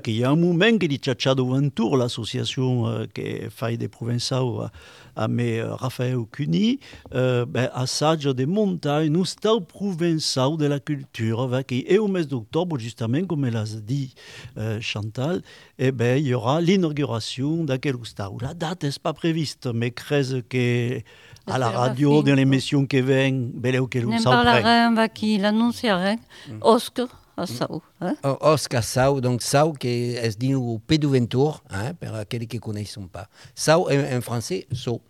Qu'il 0.04 0.18
y 0.18 0.26
a 0.26 0.30
un 0.30 0.36
moment 0.36 0.78
que 0.78 0.86
dit 0.86 0.98
Tchachado 0.98 1.46
Ventour, 1.46 1.96
l'association 1.96 2.88
euh, 2.88 3.06
qui 3.14 3.24
fait 3.50 3.78
des 3.78 3.88
provençaux 3.88 4.64
à, 4.64 4.72
à 5.18 5.28
mes 5.28 5.60
euh, 5.60 5.74
Raphaël 5.76 6.20
Cuny, 6.30 6.80
euh, 7.16 7.46
ben, 7.46 7.70
assage 7.74 8.26
des 8.26 8.46
montagnes, 8.46 9.10
nous 9.10 9.24
stau 9.24 9.62
provençaux 9.62 10.58
de 10.58 10.66
la 10.66 10.82
culture, 10.82 11.50
qui, 11.66 11.86
et 11.88 11.98
au 12.00 12.08
mois 12.08 12.24
d'octobre, 12.24 12.78
justement, 12.78 13.24
comme 13.26 13.46
elle 13.46 13.56
a 13.56 13.64
dit 13.64 14.14
euh, 14.58 14.82
Chantal, 14.82 15.42
eh 15.80 15.92
ben, 15.92 16.18
il 16.18 16.28
y 16.28 16.34
aura 16.34 16.60
l'inauguration 16.62 17.64
d'aquel 17.64 17.96
stau. 18.04 18.38
La 18.42 18.54
date 18.54 18.84
n'est 18.84 18.92
pas 19.02 19.14
prévue, 19.14 19.48
mais 19.74 19.92
crèse 19.92 20.42
que 20.50 21.02
à 21.48 21.58
la 21.58 21.70
radio, 21.70 22.22
dans 22.24 22.36
l'émission 22.36 22.86
qui 22.86 23.02
vient, 23.02 23.32
beleu 23.32 23.86
que 23.88 24.00
Ne 24.00 24.06
nous 24.06 24.18
sommes 24.20 24.34
parlarem 24.34 24.96
va 24.96 25.08
qui 25.08 25.38
l'annonciarem 25.38 26.18
Oscar 26.62 27.08
a 27.38 27.46
Sao. 27.46 27.82
Hein? 28.02 28.16
O- 28.24 28.38
Oscar 28.42 28.84
Sau, 28.84 29.22
donc 29.22 29.42
Sau 29.42 29.72
qui 29.74 30.16
est 30.16 30.38
dit 30.40 30.56
au 30.56 30.80
Pédouventour, 30.80 31.62
hein, 31.70 31.94
pour 32.00 32.16
aquells 32.16 32.48
qui 32.48 32.58
ne 32.58 32.62
connaissent 32.62 33.00
pas. 33.12 33.28
Sau 33.56 33.88
en, 33.92 34.22
français, 34.22 34.68
So. 34.72 35.02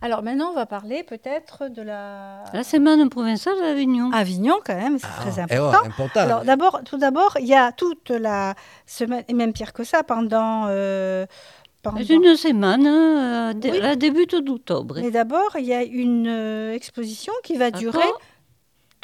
Alors 0.00 0.24
maintenant, 0.24 0.48
on 0.50 0.54
va 0.56 0.66
parler 0.66 1.04
peut-être 1.04 1.68
de 1.68 1.82
la... 1.82 2.42
La 2.52 2.64
semaine 2.64 3.08
provinciale 3.08 3.54
d'Avignon. 3.60 4.10
Avignon 4.12 4.56
quand 4.66 4.74
même, 4.74 4.98
c'est 4.98 5.06
Ah, 5.06 5.20
très 5.20 5.30
eh 5.30 5.52
ouais, 5.52 5.54
important. 5.58 5.86
important. 5.86 6.20
Alors 6.20 6.44
d'abord, 6.44 6.80
tout 6.84 6.98
d'abord, 6.98 7.36
il 7.38 7.46
y 7.46 7.54
a 7.54 7.70
toute 7.70 8.10
la 8.10 8.54
semaine, 8.86 9.22
et 9.28 9.34
même 9.34 9.52
pire 9.52 9.72
que 9.72 9.84
ça, 9.84 10.02
pendant... 10.02 10.64
euh, 10.68 11.26
une 12.08 12.36
semaine, 12.36 12.86
hein, 12.86 13.54
dé- 13.54 13.70
Oui. 13.72 13.78
la 13.80 13.96
débute 13.96 14.36
d'octobre. 14.36 14.96
Mais 15.00 15.10
d'abord, 15.10 15.56
il 15.58 15.64
y 15.64 15.72
a 15.74 15.82
une 15.82 16.28
euh, 16.28 16.74
exposition 16.74 17.32
qui 17.42 17.56
va 17.56 17.70
durer 17.70 17.98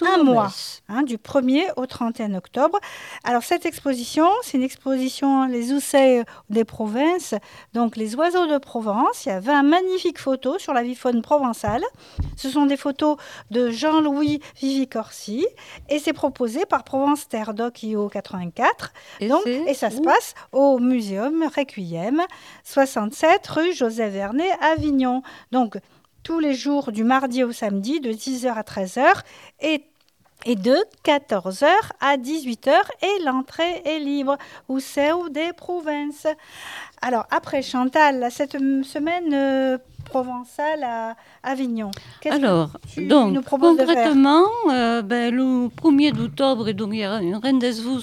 un 0.07 0.23
mois. 0.23 0.51
hein, 0.89 1.03
du 1.03 1.17
1er 1.17 1.65
au 1.77 1.87
31 1.87 2.35
octobre. 2.35 2.79
Alors 3.25 3.43
cette 3.43 3.67
exposition, 3.67 4.27
c'est 4.43 4.57
une 4.59 4.63
exposition 4.65 5.47
Les 5.47 5.73
Ousseilles 5.73 6.23
des 6.51 6.65
provinces, 6.65 7.35
donc 7.75 7.97
les 7.97 8.15
oiseaux 8.17 8.47
de 8.47 8.59
Provence. 8.59 9.27
Il 9.27 9.31
y 9.31 9.33
a 9.33 9.41
20 9.41 9.63
magnifiques 9.63 10.19
photos 10.19 10.61
sur 10.63 10.73
la 10.73 10.83
vie 10.83 10.95
faune 10.95 11.23
provençale. 11.23 11.83
Ce 12.37 12.49
sont 12.51 12.67
des 12.67 12.77
photos 12.77 13.17
de 13.51 13.71
Jean-Louis 13.71 14.41
Vivicorsi 14.61 15.47
et 15.89 15.99
c'est 15.99 16.13
proposé 16.13 16.65
par 16.67 16.85
Provence 16.85 17.29
Terre 17.29 17.55
Doc 17.55 17.83
IO 17.83 18.09
84. 18.09 18.93
Et, 19.21 19.29
Donc, 19.29 19.47
et 19.47 19.75
ça 19.75 19.91
se 19.91 20.01
passe 20.01 20.35
au 20.53 20.79
Muséum 20.79 21.45
Requiem, 21.57 22.23
67 22.65 23.47
rue 23.49 23.73
Joseph 23.73 24.13
Vernet, 24.13 24.51
Avignon. 24.61 25.23
Donc, 25.53 25.79
tous 26.29 26.41
les 26.41 26.53
jours 26.53 26.93
du 26.93 27.05
mardi 27.05 27.43
au 27.43 27.53
samedi, 27.53 28.01
de 28.01 28.11
10h 28.13 28.53
à 28.53 28.61
13h, 28.61 29.23
et, 29.63 29.83
et 30.45 30.57
de 30.57 30.77
14h 31.03 31.65
à 32.01 32.19
18h, 32.19 32.71
et 33.01 33.25
l'entrée 33.25 33.81
est 33.87 33.99
libre, 33.99 34.37
au 34.69 34.79
Seu 34.79 35.31
des 35.31 35.55
Provinces. 35.55 36.27
Alors, 37.01 37.25
après 37.31 37.63
Chantal, 37.63 38.29
cette 38.31 38.59
semaine 38.59 39.33
euh, 39.33 39.79
provençale 40.05 40.85
à 40.85 41.17
Avignon, 41.43 41.93
qu'est-ce 42.21 42.37
que 42.37 42.45
Alors, 42.45 42.77
tu 42.93 43.07
donc, 43.07 43.33
nous 43.33 43.41
concrètement, 43.41 44.45
euh, 44.71 45.01
ben, 45.01 45.35
le 45.35 45.69
1er 45.69 46.13
d'octobre, 46.13 46.71
donc, 46.73 46.91
il 46.93 47.01
y 47.01 47.07
aura 47.07 47.23
une 47.23 47.37
rendez-vous 47.37 48.01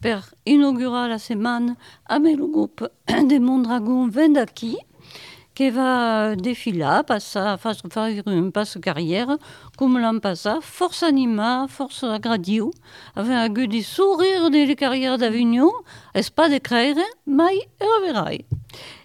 pour 0.00 0.20
inaugurer 0.46 1.08
la 1.10 1.18
semaine 1.18 1.76
avec 2.06 2.38
le 2.38 2.46
groupe 2.46 2.88
des 3.24 3.38
Mondragons 3.38 4.08
Vendaki, 4.08 4.78
va 5.64 6.36
défiler, 6.36 7.00
passer, 7.06 7.54
faire 7.58 7.74
une 8.26 8.52
passe 8.52 8.78
carrière, 8.80 9.36
comme 9.76 9.98
l'an 9.98 10.18
passé, 10.18 10.50
force 10.60 11.02
anima, 11.02 11.66
force 11.68 12.04
agradio, 12.04 12.70
avec 13.14 13.32
un 13.32 13.48
goût 13.48 13.66
de 13.66 13.80
sourire 13.80 14.50
des 14.50 14.74
carrières 14.76 15.18
d'Avignon, 15.18 15.72
est 16.14 16.30
pas 16.30 16.48
de 16.48 16.58
créer, 16.58 16.94
mais 17.26 17.68
reverrai. 17.80 18.44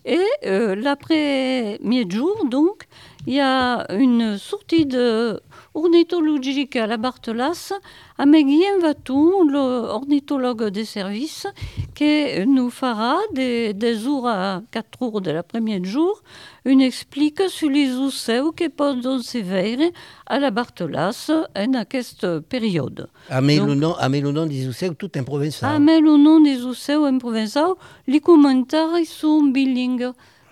Et 0.06 0.20
euh, 0.46 0.76
l'après-midi 0.76 2.16
jour, 2.16 2.46
donc, 2.46 2.84
il 3.28 3.36
y 3.36 3.40
a 3.40 3.86
une 3.94 4.38
sortie 4.38 4.86
de 4.86 5.40
ornithologique 5.74 6.76
à 6.76 6.88
la 6.88 6.98
Barthelas 6.98 7.74
avec 8.18 8.46
Guillaume 8.46 8.82
Vatou, 8.82 9.50
l'ornithologue 9.50 10.66
des 10.70 10.86
services, 10.86 11.48
qui 11.96 12.46
nous 12.46 12.70
fera 12.70 13.18
des, 13.34 13.74
des 13.74 13.98
jours 13.98 14.28
à 14.28 14.62
4 14.72 15.00
jours 15.00 15.22
de 15.22 15.32
l'après-midi 15.32 15.90
jour 15.90 16.22
une 16.66 16.82
explique 16.82 17.42
sur 17.50 17.70
les 17.70 17.92
osseux 17.96 18.52
qui 18.56 18.70
peuvent 18.70 19.02
se 19.22 19.92
à 20.28 20.40
la 20.40 20.52
Barthelas 20.52 21.32
en 21.56 21.84
cette 21.90 22.40
période. 22.42 23.08
A 23.30 23.42
me 23.42 23.66
le 23.66 23.76
nom, 23.76 23.96
le 24.00 24.46
des 24.48 24.68
osseux 24.68 24.94
tout 24.94 25.18
en 25.18 25.24
provençal. 25.24 25.76
A 25.76 25.80
me 25.80 26.00
le 26.00 26.18
nom 26.18 26.40
des 26.40 26.64
osseux 26.64 27.04
en 27.04 27.18
provençal, 27.18 27.72
les 28.08 28.20
commentaires 28.20 28.90
sont 29.06 29.44
bilingues 29.44 30.12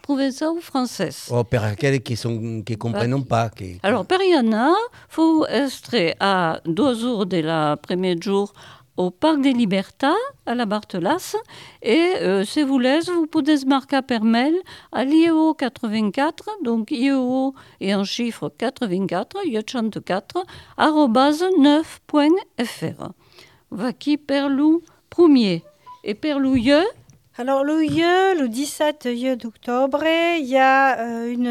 provençal 0.09 0.49
ou 0.57 0.61
français. 0.61 1.15
Oh, 1.29 1.43
per 1.43 1.63
aquells 1.63 2.01
qui 2.01 2.15
ne 2.27 2.61
qui 2.63 2.75
comprennent 2.77 3.23
pas. 3.25 3.51
Alors, 3.83 4.05
per 4.05 4.17
il 4.23 4.73
faut 5.07 5.45
être 5.45 6.15
à 6.19 6.59
deux 6.65 6.95
jours 6.95 7.27
de 7.27 7.37
la 7.37 7.77
premier 7.77 8.15
jour 8.19 8.51
au 8.97 9.11
Parc 9.11 9.39
des 9.41 9.53
Libertats, 9.53 10.23
à 10.47 10.55
la 10.55 10.65
Barthelas. 10.65 11.35
Et 11.83 12.13
euh, 12.21 12.43
si 12.43 12.63
vous 12.63 12.69
voulez, 12.69 12.99
vous 13.05 13.27
pouvez 13.27 13.63
marquer 13.65 14.01
par 14.01 14.23
mail 14.23 14.55
à 14.91 15.05
l'IEO 15.05 15.53
84, 15.53 16.49
donc 16.63 16.89
IEO 16.89 17.53
et 17.79 17.93
en 17.93 18.03
chiffre 18.03 18.51
84, 18.57 19.37
84, 19.51 20.43
arrobase 20.75 21.43
9.fr. 21.59 23.11
Vaki 23.71 24.17
Perlou 24.17 24.81
premier? 25.09 25.63
Et 26.03 26.15
Perlouilleux, 26.15 26.85
alors 27.39 27.63
le 27.63 27.79
le 28.37 28.49
17 28.49 29.07
d'octobre, 29.37 30.03
il 30.05 30.45
y 30.45 30.57
a 30.57 30.99
euh, 30.99 31.31
une, 31.31 31.47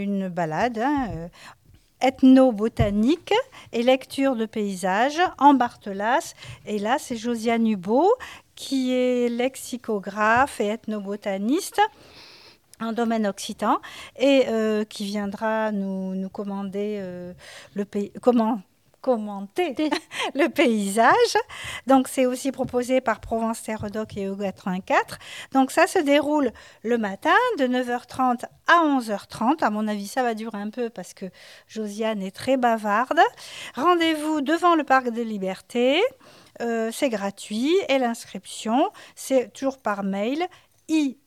une 0.00 0.28
balade 0.28 0.78
hein, 0.78 1.08
euh, 1.10 1.28
ethno-botanique 2.00 3.34
et 3.72 3.82
lecture 3.82 4.36
de 4.36 4.46
paysages 4.46 5.20
en 5.38 5.54
Barthelas. 5.54 6.34
Et 6.66 6.78
là, 6.78 6.98
c'est 7.00 7.16
Josiane 7.16 7.66
Hubot 7.66 8.12
qui 8.54 8.92
est 8.94 9.28
lexicographe 9.28 10.60
et 10.60 10.68
ethnobotaniste 10.68 11.80
en 12.80 12.92
domaine 12.92 13.26
occitan 13.26 13.80
et 14.16 14.44
euh, 14.46 14.84
qui 14.84 15.04
viendra 15.04 15.72
nous, 15.72 16.14
nous 16.14 16.28
commander 16.28 17.02
le 17.74 17.84
pays, 17.84 18.12
comment 18.22 18.60
commenter 19.02 19.74
le 20.34 20.48
paysage. 20.48 21.36
Donc 21.86 22.08
c'est 22.08 22.24
aussi 22.24 22.52
proposé 22.52 23.02
par 23.02 23.20
Provence 23.20 23.62
Terre 23.62 23.90
Doc 23.90 24.16
et 24.16 24.26
EU84. 24.26 25.18
Donc 25.52 25.70
ça 25.70 25.86
se 25.86 25.98
déroule 25.98 26.52
le 26.82 26.96
matin 26.96 27.34
de 27.58 27.66
9h30 27.66 28.44
à 28.68 28.86
11h30. 28.86 29.62
À 29.62 29.68
mon 29.68 29.86
avis, 29.88 30.06
ça 30.06 30.22
va 30.22 30.32
durer 30.32 30.58
un 30.58 30.70
peu 30.70 30.88
parce 30.88 31.12
que 31.12 31.26
Josiane 31.66 32.22
est 32.22 32.34
très 32.34 32.56
bavarde. 32.56 33.20
Rendez-vous 33.74 34.40
devant 34.40 34.74
le 34.74 34.84
parc 34.84 35.10
de 35.10 35.22
Liberté. 35.22 36.00
Euh, 36.60 36.90
c'est 36.92 37.08
gratuit 37.08 37.74
et 37.88 37.98
l'inscription, 37.98 38.90
c'est 39.16 39.52
toujours 39.52 39.78
par 39.78 40.04
mail 40.04 40.46
ieo84 40.88 41.21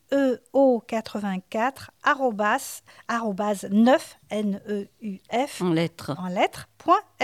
9 3.70 4.18
n 4.30 4.60
e 4.68 4.88
u 5.02 5.18
f 5.30 5.62
en 5.62 5.70
lettres 5.70 6.14
en 6.18 6.28
lettres 6.28 6.68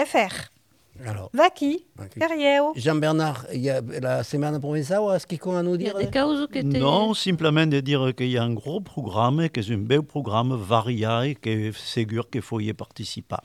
.fr. 0.05 0.49
Alors, 1.05 1.31
Vaki, 1.33 1.87
Jean-Bernard, 2.75 3.47
il 3.51 3.61
y 3.61 3.69
a 3.69 3.81
la 3.81 4.23
semaine 4.23 4.59
provençale, 4.59 5.01
est-ce 5.15 5.25
qu'il 5.25 5.39
y 5.43 5.49
a 5.49 5.57
à 5.57 5.63
nous 5.63 5.75
dire. 5.75 5.95
Non, 6.63 7.13
simplement 7.15 7.65
de 7.65 7.79
dire 7.79 8.13
qu'il 8.15 8.29
y 8.29 8.37
a 8.37 8.43
un 8.43 8.53
gros 8.53 8.79
programme, 8.79 9.49
que 9.49 9.61
c'est 9.61 9.73
un 9.73 9.77
beau 9.77 10.03
programme 10.03 10.53
varié 10.53 11.31
et 11.31 11.35
que 11.35 11.71
c'est 11.71 12.07
sûr 12.07 12.29
qu'il 12.29 12.43
faut 12.43 12.59
y 12.59 12.71
participer. 12.73 13.37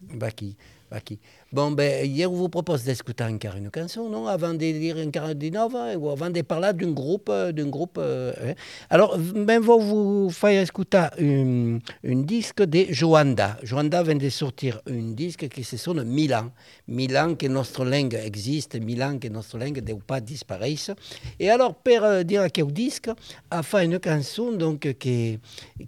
Vaki. 0.00 0.56
Vaki. 0.90 1.20
Bon, 1.52 1.72
ben, 1.72 2.06
hier, 2.08 2.30
je 2.30 2.36
vous 2.36 2.48
propose 2.48 2.84
d'écouter 2.84 3.24
encore 3.24 3.56
une 3.56 3.70
chanson, 3.74 4.08
non? 4.08 4.28
Avant 4.28 4.54
de 4.54 4.58
dire 4.58 4.96
un 4.98 5.10
49, 5.10 5.96
ou 5.98 6.08
avant 6.08 6.30
de 6.30 6.42
parler 6.42 6.72
d'un 6.72 6.92
groupe. 6.92 7.28
Euh, 7.28 7.50
d'un 7.50 7.66
groupe 7.66 7.98
euh, 7.98 8.32
hein. 8.40 8.54
Alors, 8.88 9.18
ben, 9.18 9.60
je 9.60 9.66
vous 9.66 10.30
faire 10.30 10.62
écouter 10.62 10.98
un, 11.18 11.78
un, 12.04 12.22
disque 12.22 12.62
de 12.62 12.86
Joanda. 12.90 13.56
Joanda 13.64 14.04
vient 14.04 14.14
de 14.14 14.28
sortir 14.28 14.80
un 14.88 15.10
disque 15.10 15.48
qui 15.48 15.64
se 15.64 15.76
sonne 15.76 16.04
Milan. 16.04 16.52
Milan, 16.86 17.34
que 17.34 17.48
notre 17.48 17.84
langue 17.84 18.14
existe, 18.14 18.80
Milan, 18.80 19.18
que 19.18 19.26
notre 19.26 19.58
langue 19.58 19.82
ne 19.84 19.94
pas 19.94 20.20
disparaître. 20.20 20.94
Et 21.40 21.50
alors, 21.50 21.74
pour 21.74 22.04
euh, 22.04 22.22
dire 22.22 22.46
quel 22.52 22.66
disque, 22.66 23.10
a 23.50 23.64
fait 23.64 23.86
une 23.86 23.98
chanson 24.00 24.52
donc, 24.52 24.82
qui, 25.00 25.40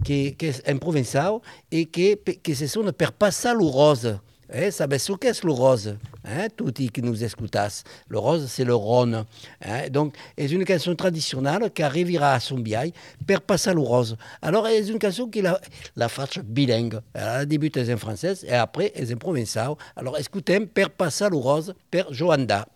qui, 0.05 0.35
qui 0.35 0.47
est 0.47 0.81
provençal 0.81 1.35
et 1.71 1.87
qui, 1.87 2.17
qui 2.43 2.57
se 2.57 2.67
sonne 2.67 2.91
Per 2.91 3.13
Passar 3.17 3.57
Rose. 3.57 4.19
Eh, 4.55 4.71
ce 4.71 5.13
qu'est 5.15 5.45
le 5.45 5.53
rose 5.53 5.97
hein, 6.25 6.47
Tout 6.55 6.73
qui 6.73 7.01
nous 7.01 7.25
écoutas. 7.25 7.83
Le 8.09 8.19
rose, 8.19 8.47
c'est 8.49 8.65
le 8.65 8.75
Rhône. 8.75 9.25
Hein, 9.65 9.89
donc, 9.91 10.15
c'est 10.37 10.51
une 10.51 10.67
chanson 10.67 10.95
traditionnelle 10.95 11.71
qui 11.75 11.83
arrivera 11.83 12.35
à 12.35 12.41
son 12.41 12.59
biais 12.59 12.93
per 13.27 13.41
passer 13.41 13.73
le 13.73 13.81
rose. 13.81 14.15
Alors, 14.43 14.67
c'est 14.67 14.89
une 14.89 15.01
chanson 15.01 15.27
qui 15.29 15.41
la, 15.41 15.59
la 15.97 16.09
fait 16.11 16.39
bilingue. 16.41 17.01
Elle 17.15 17.47
débute 17.47 17.79
en 17.79 17.97
français 17.97 18.35
et 18.47 18.53
après, 18.53 18.93
elle 18.95 19.15
en 19.15 19.17
provençal. 19.17 19.73
Alors, 19.97 20.19
écoutez, 20.19 20.61
per 20.61 20.91
passer 20.91 21.31
le 21.31 21.37
rose, 21.37 21.75
per 21.91 22.05
Joanda. 22.11 22.67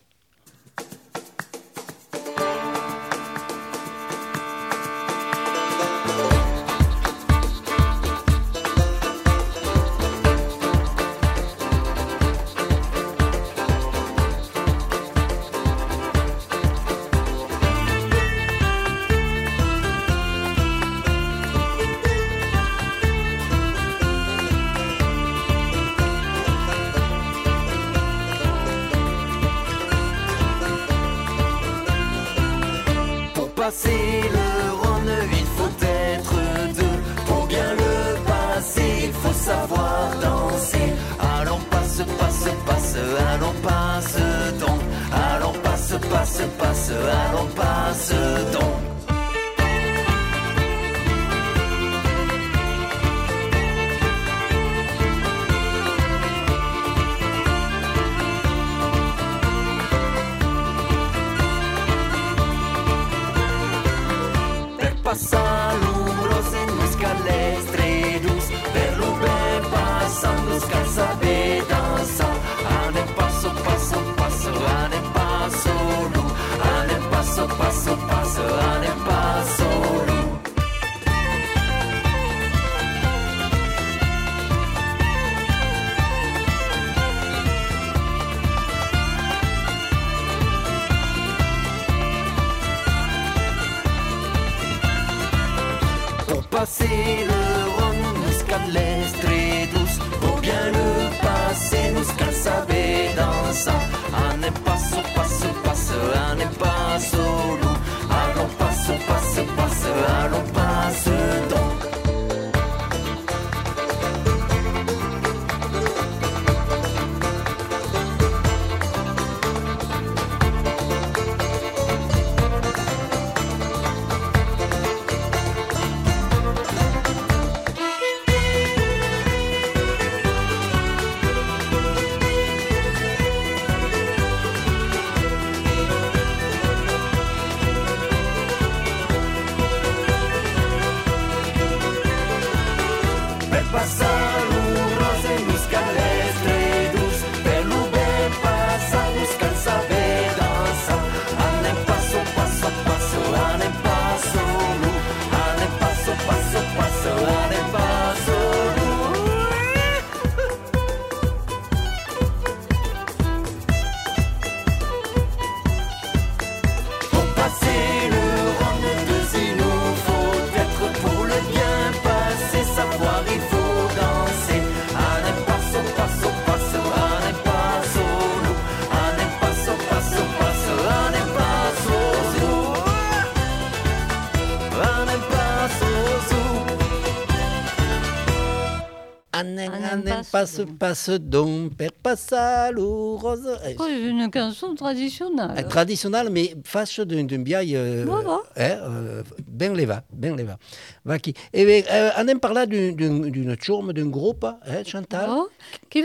Passe, 190.31 190.61
passe 190.79 191.09
donc, 191.09 191.75
per 191.75 191.89
passa 192.01 192.69
rose. 192.75 193.57
C'est 193.63 194.07
une 194.07 194.29
chanson 194.33 194.75
traditionnelle. 194.75 195.67
Traditionnelle, 195.67 196.29
mais 196.29 196.55
fâche 196.63 196.99
d'une 197.01 197.43
vieille. 197.43 197.75
Euh, 197.75 198.05
voilà. 198.05 198.39
eh, 198.55 198.61
euh, 198.61 199.23
ben 199.47 199.73
leva, 199.73 200.03
ben 200.11 200.35
leva. 200.35 200.57
Va 201.05 201.19
qui. 201.19 201.33
Et 201.53 201.65
bien, 201.65 201.81
euh, 201.91 202.09
on 202.17 202.27
aime 202.27 202.39
parler 202.39 202.65
d'une 202.67 203.55
chorme, 203.57 203.93
d'un 203.93 204.07
groupe, 204.07 204.45
eh, 204.67 204.83
Chantal. 204.87 205.29
Oh, 205.29 205.49
qui 205.89 206.03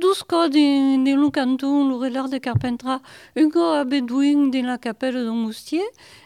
douze 0.00 0.22
cas 0.24 0.48
dans 0.48 1.20
le 1.22 1.30
canton, 1.30 1.88
le 1.88 1.94
relais 1.96 2.28
de 2.30 2.38
Carpentras, 2.38 3.00
un 3.36 3.50
cas 3.50 3.80
à 3.80 3.84
Bedouin 3.84 4.48
dans 4.48 4.66
la 4.66 4.78
capelle 4.78 5.14
de 5.14 5.30
Moustier 5.30 5.82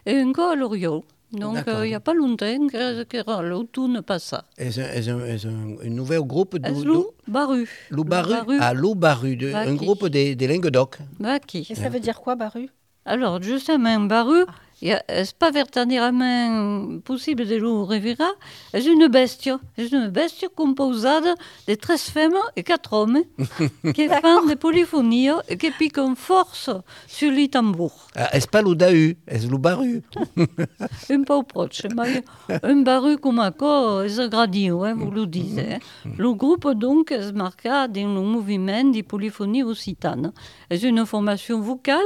et 0.06 0.16
un 0.20 0.32
cas 0.32 0.52
à 0.52 0.54
Loriot. 0.54 1.04
Donc, 1.32 1.58
il 1.66 1.88
n'y 1.88 1.94
a 1.94 2.00
pas 2.00 2.12
longtemps 2.14 2.66
que, 2.68 3.04
que 3.04 3.42
l'automne 3.42 4.02
passa. 4.02 4.44
C'est 4.58 5.08
un, 5.08 5.18
un, 5.18 5.76
un, 5.82 5.88
nouvel 5.88 6.20
groupe 6.20 6.58
de... 6.58 6.84
Lou 6.84 7.06
Baru. 7.26 7.68
Lou 7.90 8.04
Baru. 8.04 8.58
Ah, 8.60 8.74
Lou 8.74 8.94
Baru, 8.94 9.36
de, 9.36 9.52
un 9.52 9.74
groupe 9.74 10.08
des, 10.08 10.36
des 10.36 10.46
Languedoc. 10.46 10.98
Baki. 11.18 11.66
Et 11.70 11.74
ça 11.74 11.88
veut 11.88 12.00
dire 12.00 12.20
quoi, 12.20 12.34
Baru? 12.34 12.68
Alors, 13.04 13.42
justement, 13.42 13.98
Baru, 14.00 14.44
c'est 14.82 15.36
pas 15.38 15.50
vertaderament 15.50 17.00
possible 17.04 17.46
de 17.46 17.56
le 17.56 17.68
revira, 17.68 18.30
c'est 18.72 18.84
une 18.84 19.06
bestia, 19.08 19.60
c'est 19.76 19.92
une 19.92 20.08
bestia 20.08 20.48
composée 20.54 21.20
de 21.68 21.74
13 21.74 22.00
femmes 22.10 22.32
et 22.56 22.62
4 22.62 22.92
hommes 22.92 23.20
qui 23.94 24.08
font 24.08 24.46
des 24.46 24.56
polyphonies 24.56 25.28
et 25.48 25.56
qui 25.56 25.70
piquent 25.70 26.16
force 26.16 26.70
sur 27.06 27.30
les 27.30 27.48
tambours. 27.48 28.08
Ah, 28.16 28.34
est-ce 28.34 28.48
pas 28.48 28.62
le 28.62 28.74
dahu, 28.74 29.16
est-ce 29.28 29.46
le 29.46 29.58
baru 29.58 30.02
Un 31.10 31.22
peu 31.22 31.42
proche, 31.42 31.82
mais 31.96 32.24
un 32.62 32.76
baru 32.82 33.18
comme 33.18 33.38
un 33.38 33.52
corps, 33.52 34.02
c'est 34.08 34.28
gradio, 34.28 34.82
hein, 34.84 34.94
vous 34.94 35.10
le 35.10 35.26
dites. 35.26 35.58
Hein. 35.58 35.78
Le 36.18 36.32
groupe 36.32 36.68
donc 36.72 37.10
se 37.10 37.32
marqua 37.32 37.88
dans 37.88 38.14
le 38.14 38.20
mouvement 38.20 38.84
des 38.84 39.02
polyphonies 39.02 39.62
occitanes. 39.62 40.32
C'est 40.70 40.82
une 40.82 41.06
formation 41.06 41.60
vocale 41.60 42.00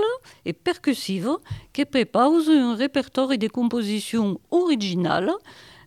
et 0.44 0.52
percussive 0.52 1.30
qui 1.76 1.84
prépare 1.84 2.32
un 2.48 2.74
répertoire 2.74 3.36
de 3.36 3.48
compositions 3.48 4.40
originales 4.50 5.30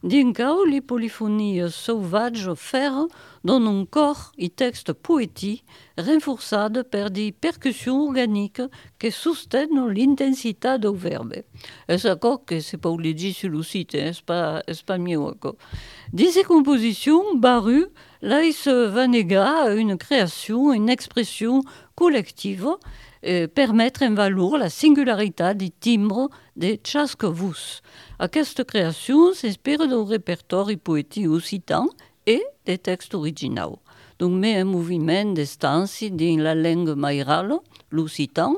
d'un 0.03 0.31
cas 0.33 0.55
les 0.67 0.81
polyphonies 0.81 1.61
sauvages 1.71 2.53
faire 2.53 3.07
un 3.47 3.85
corps 3.85 4.31
et 4.37 4.49
texte 4.49 4.93
poétique 4.93 5.65
renforcés 5.97 6.83
par 6.91 7.09
des 7.09 7.31
percussions 7.31 8.03
organiques 8.03 8.61
qui 8.99 9.11
soutiennent 9.11 9.87
l'intensité 9.87 10.77
du 10.77 10.95
verbe. 10.95 11.33
Et 11.89 11.95
que 12.45 12.59
c'est 12.59 12.77
pas 12.77 12.95
dit 12.95 13.33
sur 13.33 13.49
le 13.49 13.63
site, 13.63 13.95
hein, 13.95 14.11
c'est 14.13 14.23
pas, 14.23 14.61
pas 14.85 14.97
mieux 14.99 15.19
encore. 15.19 15.55
De 16.13 16.25
ces 16.25 16.43
compositions, 16.43 17.35
Baru, 17.35 17.87
là, 18.21 18.43
il 18.43 18.53
se 18.53 18.85
vanega 18.85 19.73
une 19.73 19.97
création, 19.97 20.71
une 20.71 20.89
expression 20.89 21.63
collective 21.95 22.69
permettre 23.53 24.03
en 24.03 24.13
valeur 24.13 24.57
la 24.57 24.69
singularité 24.69 25.53
des 25.55 25.69
timbres 25.69 26.29
de 26.55 26.77
chaque 26.85 27.23
vus. 27.23 27.81
Cette 28.31 28.63
création 28.63 29.33
s'inspire 29.33 29.87
d'un 29.87 30.05
répertoire 30.05 30.69
poétique 30.83 31.27
occitan 31.27 31.87
et 32.25 32.43
des 32.65 32.77
textes 32.77 33.15
originaux. 33.15 33.79
Donc, 34.19 34.33
met 34.33 34.57
un 34.57 34.65
mouvement 34.65 35.25
d'instance 35.33 36.03
dans 36.03 36.39
la 36.39 36.53
langue 36.53 36.93
maïrale, 36.95 37.55
l'occitan, 37.89 38.57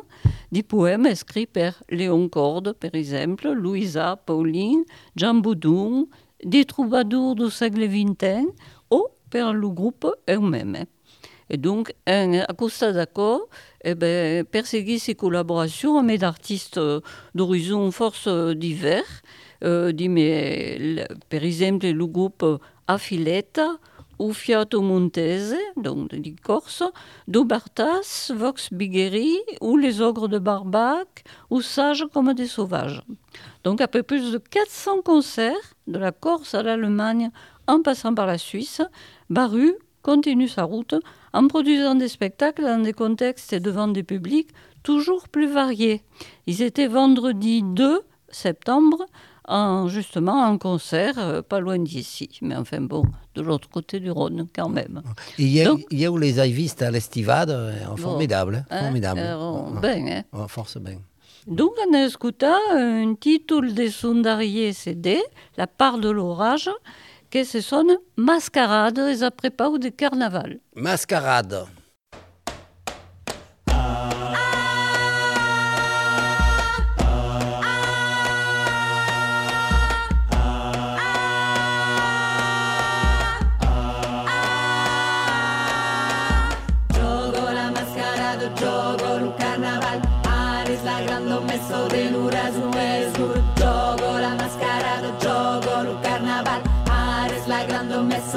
des 0.52 0.64
poèmes 0.64 1.06
écrits 1.06 1.46
par 1.46 1.74
Léon 1.90 2.28
Corde, 2.30 2.74
par 2.74 2.96
exemple, 2.96 3.52
Louisa 3.52 4.16
Pauline, 4.26 4.84
Jean 5.16 5.36
Boudon, 5.36 6.08
des 6.44 6.66
troubadours 6.66 7.36
du 7.36 7.52
siècle 7.52 7.88
XX, 7.88 8.48
ou 8.90 9.06
par 9.30 9.54
le 9.54 9.70
groupe 9.70 10.08
eux-mêmes. 10.30 10.86
Et 11.54 11.58
donc, 11.58 11.94
un, 12.08 12.40
à 12.40 12.54
cause 12.54 12.80
d'accord, 12.80 13.42
eh 13.84 13.94
ben, 13.94 14.46
collaborations 15.18 16.00
avec 16.00 16.22
d'artistes 16.22 16.78
euh, 16.78 17.02
d'horizons 17.36 17.92
force 17.92 18.28
euh, 18.28 18.56
divers. 18.56 19.22
Euh, 19.66 19.92
mais, 20.10 21.06
par 21.30 21.44
exemple, 21.44 21.88
le 21.88 22.06
groupe 22.08 22.46
Affiletta, 22.88 23.78
ou 24.18 24.32
Fiato 24.34 24.82
Montese, 24.82 25.58
donc 25.76 26.12
de 26.12 26.34
Corse, 26.42 26.84
d'Obartas, 27.28 28.32
Vox 28.34 28.72
Bigueri, 28.72 29.36
ou 29.60 29.76
les 29.76 30.00
ogres 30.00 30.30
de 30.30 30.40
Barbac, 30.40 31.24
ou 31.50 31.62
Sages 31.62 32.06
comme 32.14 32.34
des 32.34 32.48
sauvages. 32.48 33.02
Donc, 33.66 33.82
après 33.82 34.04
plus 34.04 34.32
de 34.32 34.38
400 34.38 35.02
concerts, 35.02 35.76
de 35.88 35.98
la 35.98 36.14
Corse 36.14 36.54
à 36.54 36.64
l'Allemagne, 36.64 37.30
en 37.68 37.82
passant 37.82 38.14
par 38.16 38.28
la 38.28 38.38
Suisse, 38.38 38.82
Baru 39.30 39.74
continue 40.02 40.48
sa 40.48 40.64
route 40.64 40.96
en 41.34 41.48
produisant 41.48 41.96
des 41.96 42.08
spectacles 42.08 42.64
dans 42.64 42.82
des 42.82 42.94
contextes 42.94 43.54
et 43.54 43.60
devant 43.60 43.88
des 43.88 44.04
publics 44.04 44.50
toujours 44.84 45.28
plus 45.30 45.48
variés. 45.48 46.02
Ils 46.48 46.62
étaient 46.62 46.88
vendredi 46.88 47.62
2 47.64 48.02
septembre, 48.32 49.06
en, 49.48 49.88
justement 49.88 50.44
en 50.44 50.58
concert, 50.58 51.20
euh, 51.20 51.42
pas 51.42 51.60
loin 51.60 51.78
d'ici. 51.78 52.30
Mais 52.42 52.56
enfin 52.56 52.82
bon, 52.82 53.04
de 53.36 53.42
l'autre 53.42 53.70
côté 53.70 54.00
du 54.00 54.12
Rhône 54.12 54.48
quand 54.56 54.70
même. 54.70 55.02
Il 55.38 55.48
y 55.48 55.64
y 55.92 56.06
a 56.06 56.12
où 56.12 56.18
les 56.18 56.40
avistes 56.40 56.82
à 56.82 56.92
l'estivade, 56.92 57.50
euh, 57.50 57.74
formidable. 57.98 58.66
Hein, 58.70 58.80
formidable. 58.80 59.22
Euh, 59.22 59.80
ben, 59.82 60.24
hein. 60.34 60.48
Force 60.48 60.78
bien. 60.78 61.00
Donc 61.48 61.72
on 61.88 61.94
a 61.96 62.06
écouté 62.06 62.48
un 62.72 63.16
titre 63.16 63.62
de 63.62 63.88
Sondarié 63.88 64.74
CD, 64.74 65.20
La 65.58 65.66
part 65.66 65.98
de 65.98 66.10
l'orage, 66.10 66.70
que 67.32 67.44
ce 67.44 67.62
sont 67.62 67.98
mascarades 68.18 69.00
et 69.00 69.24
après 69.24 69.50
pas 69.50 69.70
de 69.78 69.90
carnaval. 69.90 70.60
Mascarade. 70.76 71.66
Gioco 71.66 71.81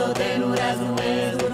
no 0.06 0.12
tenurás 0.12 0.76
no 0.78 0.92
mesmo 0.94 1.53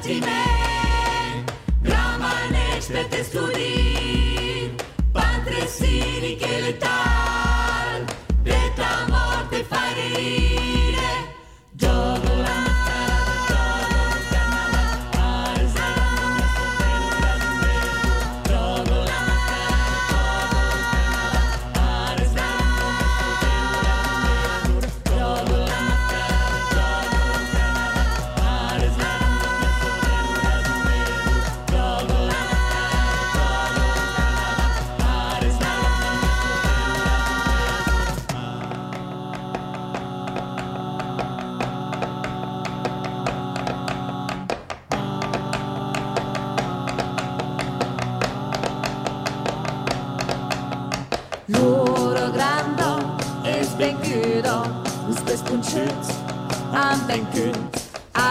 Maxime, 0.00 1.44
Ramanex 1.84 2.86
per 2.88 3.04
te 3.10 3.22
studir, 3.22 4.30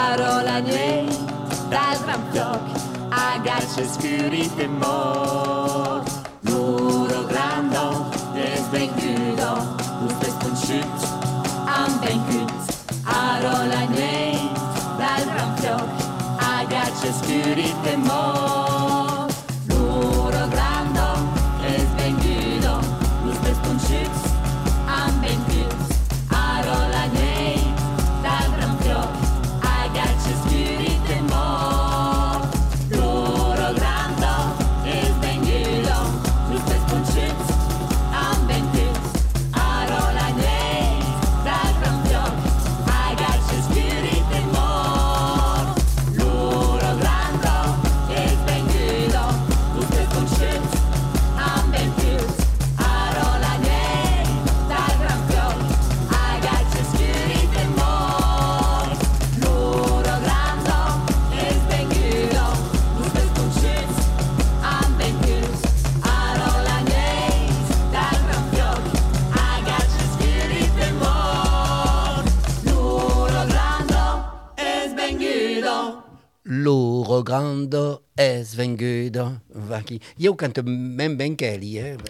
parò 0.09 0.41
la 0.41 0.57
niente 0.57 1.17
dal 1.69 1.97
gran 2.03 2.21
floc, 2.31 2.61
agaches 3.09 3.95
purite 3.97 4.67
mort. 4.67 6.08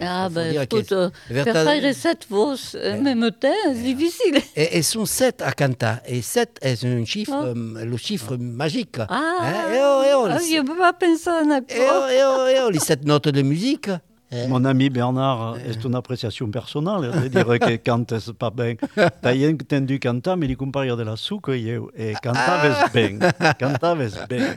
Ah, 0.00 0.26
Faut 0.28 0.34
ben, 0.34 0.50
dire 0.50 0.60
que 0.68 0.76
écoute, 0.76 0.92
euh, 0.92 1.10
c'est 1.28 1.34
faire 1.34 1.44
verta- 1.54 1.80
faire 1.80 1.94
sept 1.94 2.26
voix, 2.28 2.54
euh, 2.74 3.00
même 3.00 3.30
temps, 3.30 3.48
c'est 3.66 3.74
difficile. 3.94 4.40
Et, 4.56 4.78
et 4.78 4.82
sont 4.82 5.06
sept 5.06 5.42
à 5.42 5.52
cantar. 5.52 5.98
Et 6.06 6.22
sept 6.22 6.58
est 6.62 6.84
un 6.84 7.04
chiffre, 7.04 7.32
Oh. 7.32 7.44
euh, 7.46 7.84
le 7.84 7.96
chiffre 7.96 8.36
magique. 8.36 8.96
Ah, 9.08 9.66
et 9.72 9.78
oh, 9.80 10.02
oh, 10.22 10.26
ah, 10.30 10.38
je 10.38 10.56
ne 10.60 10.66
peux 10.66 10.76
pas 10.76 10.92
penser 10.92 11.28
à 11.28 11.38
un 11.40 11.50
et 11.50 11.54
accord. 11.54 12.04
oh, 12.06 12.10
et 12.10 12.20
oh, 12.24 12.46
et 12.48 12.60
oh, 12.66 12.70
les 12.70 12.78
sept 12.80 13.04
notes 13.04 13.28
de 13.28 13.42
musique. 13.42 13.88
Eh. 14.32 14.46
Mon 14.46 14.64
ami 14.64 14.90
Bernard, 14.90 15.56
c'est 15.66 15.82
une 15.84 15.94
appréciation 15.96 16.48
personnelle. 16.50 17.10
Je 17.22 17.28
dirais 17.28 17.58
que 17.58 17.76
cante 17.84 18.14
pas 18.32 18.50
bien. 18.50 18.74
T'as 19.22 19.34
entendu 19.48 19.98
cantar, 19.98 20.36
mais 20.36 20.46
il 20.46 20.56
compare 20.56 20.96
de 20.96 21.02
la 21.02 21.16
souque 21.16 21.48
et 21.48 22.14
cantaves 22.22 22.90
bien. 22.94 23.18
Cantaves 23.58 24.26
bien. 24.28 24.54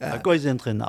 À 0.00 0.18
quoi 0.18 0.36
ils 0.36 0.48
entraînent 0.50 0.84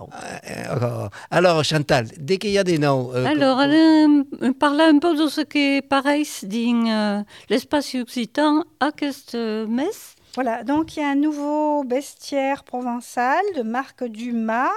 Eh, 0.48 0.54
oh. 0.82 1.08
Alors, 1.30 1.64
Chantal, 1.66 2.08
dès 2.18 2.38
qu'il 2.38 2.52
y 2.52 2.58
a 2.58 2.64
des 2.64 2.78
noms. 2.78 3.12
euh, 3.14 3.26
Alors, 3.26 3.58
que- 3.58 3.64
elle 3.64 4.24
euh, 4.50 4.54
parla 4.58 4.86
un 4.88 4.98
peu 5.00 5.16
de 5.16 5.28
ce 5.28 5.42
qui 5.42 5.78
est 5.78 5.82
pareil 5.82 6.26
dans 6.44 6.88
euh, 6.90 7.22
l'espace 7.50 7.94
occitan 7.96 8.64
à 8.80 8.92
cette 9.02 9.36
euh, 9.36 9.68
messe. 9.68 10.16
Voilà, 10.36 10.64
donc 10.64 10.96
il 10.96 11.02
y 11.02 11.04
a 11.04 11.10
un 11.10 11.16
nouveau 11.16 11.84
bestiaire 11.84 12.64
provençal 12.64 13.42
de 13.58 13.64
Marc 13.64 14.06
Dumas. 14.06 14.70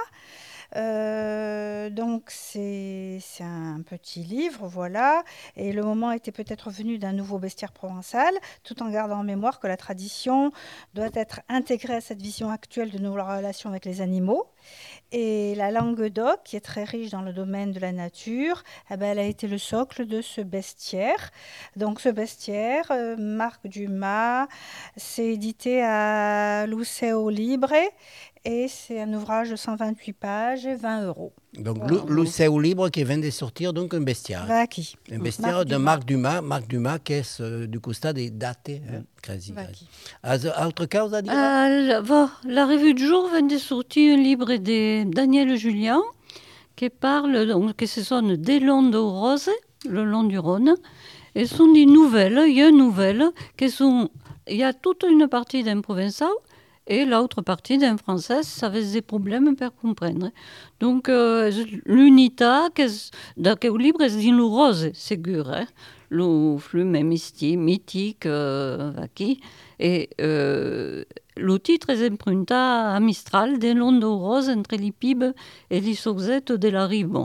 Euh, 0.75 1.89
donc 1.89 2.23
c'est 2.29 3.19
un 3.39 3.81
petit 3.81 4.23
livre, 4.23 4.67
voilà. 4.67 5.23
Et 5.55 5.71
le 5.71 5.83
moment 5.83 6.11
était 6.11 6.31
peut-être 6.31 6.69
venu 6.69 6.97
d'un 6.97 7.13
nouveau 7.13 7.39
bestiaire 7.39 7.71
provençal, 7.71 8.33
tout 8.63 8.81
en 8.83 8.89
gardant 8.89 9.19
en 9.19 9.23
mémoire 9.23 9.59
que 9.59 9.67
la 9.67 9.77
tradition 9.77 10.51
doit 10.93 11.09
être 11.13 11.41
intégrée 11.49 11.95
à 11.95 12.01
cette 12.01 12.21
vision 12.21 12.49
actuelle 12.49 12.91
de 12.91 12.97
nos 12.97 13.13
relations 13.13 13.69
avec 13.69 13.85
les 13.85 14.01
animaux. 14.01 14.47
Et 15.11 15.55
la 15.55 15.71
langue 15.71 16.07
d'oc, 16.07 16.41
qui 16.43 16.55
est 16.55 16.61
très 16.61 16.83
riche 16.83 17.11
dans 17.11 17.21
le 17.21 17.31
domaine 17.31 17.71
de 17.71 17.79
la 17.79 17.91
nature, 17.91 18.63
eh 18.91 18.97
ben, 18.97 19.11
elle 19.11 19.19
a 19.19 19.23
été 19.23 19.47
le 19.47 19.57
socle 19.57 20.05
de 20.05 20.21
ce 20.21 20.41
bestiaire. 20.41 21.31
Donc 21.75 22.01
ce 22.01 22.09
bestiaire, 22.09 22.91
euh, 22.91 23.15
Marc 23.17 23.67
Dumas, 23.67 24.47
c'est 24.97 25.27
édité 25.27 25.83
à 25.83 26.65
Luceo 26.67 27.29
Libre 27.29 27.73
et 28.45 28.67
c'est 28.67 29.01
un 29.01 29.11
ouvrage 29.13 29.49
de 29.49 29.55
128 29.55 30.13
pages 30.13 30.65
et 30.67 30.75
20 30.75 31.07
euros. 31.07 31.33
Donc, 31.57 31.77
le, 31.89 32.01
le 32.07 32.25
Seu 32.25 32.59
Libre 32.59 32.89
qui 32.89 33.03
vient 33.03 33.17
de 33.17 33.29
sortir, 33.31 33.73
donc 33.73 33.93
un 33.93 34.01
bestiaire. 34.01 34.45
Va 34.45 34.67
qui? 34.67 34.95
Un 35.11 35.17
bestiaire 35.17 35.53
Marc 35.53 35.65
de 35.65 35.69
Dumas. 35.69 35.83
Marc 35.83 36.05
Dumas. 36.05 36.41
Marc 36.41 36.67
Dumas, 36.67 36.99
qui 36.99 37.13
est 37.13 37.41
euh, 37.41 37.65
du 37.65 37.79
constat 37.79 38.13
des 38.13 38.29
dates. 38.29 38.69
Hein, 38.69 39.01
quasi, 39.21 39.53
Autre 40.23 40.87
chose 40.91 41.13
à 41.15 41.21
dire? 41.23 41.33
Ah, 41.35 41.69
la, 41.69 42.01
bon, 42.01 42.29
la 42.45 42.67
revue 42.67 42.93
du 42.93 43.07
jour 43.07 43.29
vient 43.29 43.41
de 43.41 43.57
sortir 43.57 44.13
un 44.13 44.21
livre 44.21 44.55
de 44.57 45.03
Daniel 45.11 45.55
Julien 45.57 46.01
qui 46.75 46.89
parle, 46.89 47.47
donc, 47.47 47.75
qui 47.75 47.87
se 47.87 48.03
sonne 48.03 48.35
Des 48.35 48.59
Longs 48.59 48.89
de 48.89 48.97
Rose, 48.97 49.49
le 49.89 50.03
long 50.03 50.23
du 50.23 50.37
Rhône. 50.37 50.75
Et 51.33 51.45
ce 51.45 51.55
sont 51.55 51.73
des 51.73 51.85
nouvelles, 51.85 52.43
il 52.47 52.55
y 52.55 52.61
a 52.61 52.69
une 52.69 52.77
nouvelle, 52.77 53.23
qui 53.57 53.69
sont, 53.69 54.09
il 54.47 54.57
y 54.57 54.63
a 54.63 54.73
toute 54.73 55.03
une 55.03 55.27
partie 55.27 55.63
d'un 55.63 55.81
provençal 55.81 56.29
et 56.87 57.05
l'autre 57.05 57.41
partie 57.41 57.77
d'un 57.77 57.97
français, 57.97 58.43
ça 58.43 58.67
avait 58.67 58.83
des 58.83 59.01
problèmes 59.01 59.55
pour 59.55 59.75
comprendre. 59.75 60.29
Donc, 60.79 61.09
euh, 61.09 61.51
l'unité, 61.85 62.67
livre 63.77 64.01
est 64.01 64.31
le 64.31 64.43
rose, 64.43 64.91
c'est 64.93 65.25
sûr, 65.25 65.49
hein? 65.49 65.65
le 66.09 66.57
flux 66.57 66.85
mysti- 66.85 67.57
mythique, 67.57 68.25
euh, 68.25 68.93
qui, 69.15 69.41
et 69.79 70.09
euh, 70.21 71.03
le 71.35 71.59
titre 71.59 71.89
est 71.89 72.09
emprunté 72.09 72.53
à 72.53 72.99
Mistral, 72.99 73.57
des 73.57 73.73
l'onde 73.73 74.03
rose 74.03 74.49
entre 74.49 74.75
les 74.75 74.91
pibes 74.91 75.25
et 75.69 75.81
les 75.81 75.95
sauzettes 75.95 76.51
de 76.51 76.69
la 76.69 76.85
rive, 76.85 77.17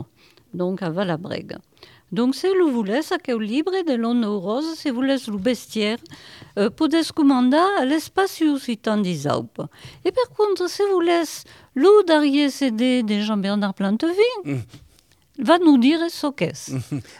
donc 0.53 0.81
à 0.81 0.89
Valabrègue. 0.89 1.57
Donc, 2.11 2.35
se 2.35 2.47
vous 2.47 2.71
voulez, 2.71 3.01
ça 3.01 3.17
que 3.17 3.31
libre 3.31 3.71
de 3.87 3.93
l'onde 3.93 4.25
rose, 4.25 4.75
si 4.75 4.89
vous 4.89 5.01
laisse 5.01 5.27
le 5.27 5.37
bestiaire, 5.37 5.97
euh, 6.59 6.69
podez 6.69 7.01
commander 7.15 7.57
à 7.79 7.85
l'espace 7.85 8.41
occitan 8.41 8.97
des 8.97 9.27
Alpes. 9.27 9.61
Et 10.03 10.11
par 10.11 10.29
contre, 10.35 10.69
si 10.69 10.81
vous 10.91 10.99
laisse 10.99 11.45
l'eau 11.73 12.03
d'arrière 12.03 12.51
CD 12.51 13.03
de 13.03 13.21
Jean-Bernard 13.21 13.73
Plantevin, 13.73 14.61
va 15.39 15.57
nous 15.59 15.77
dire 15.77 15.99
ce 16.09 16.27
qu'est. 16.31 16.71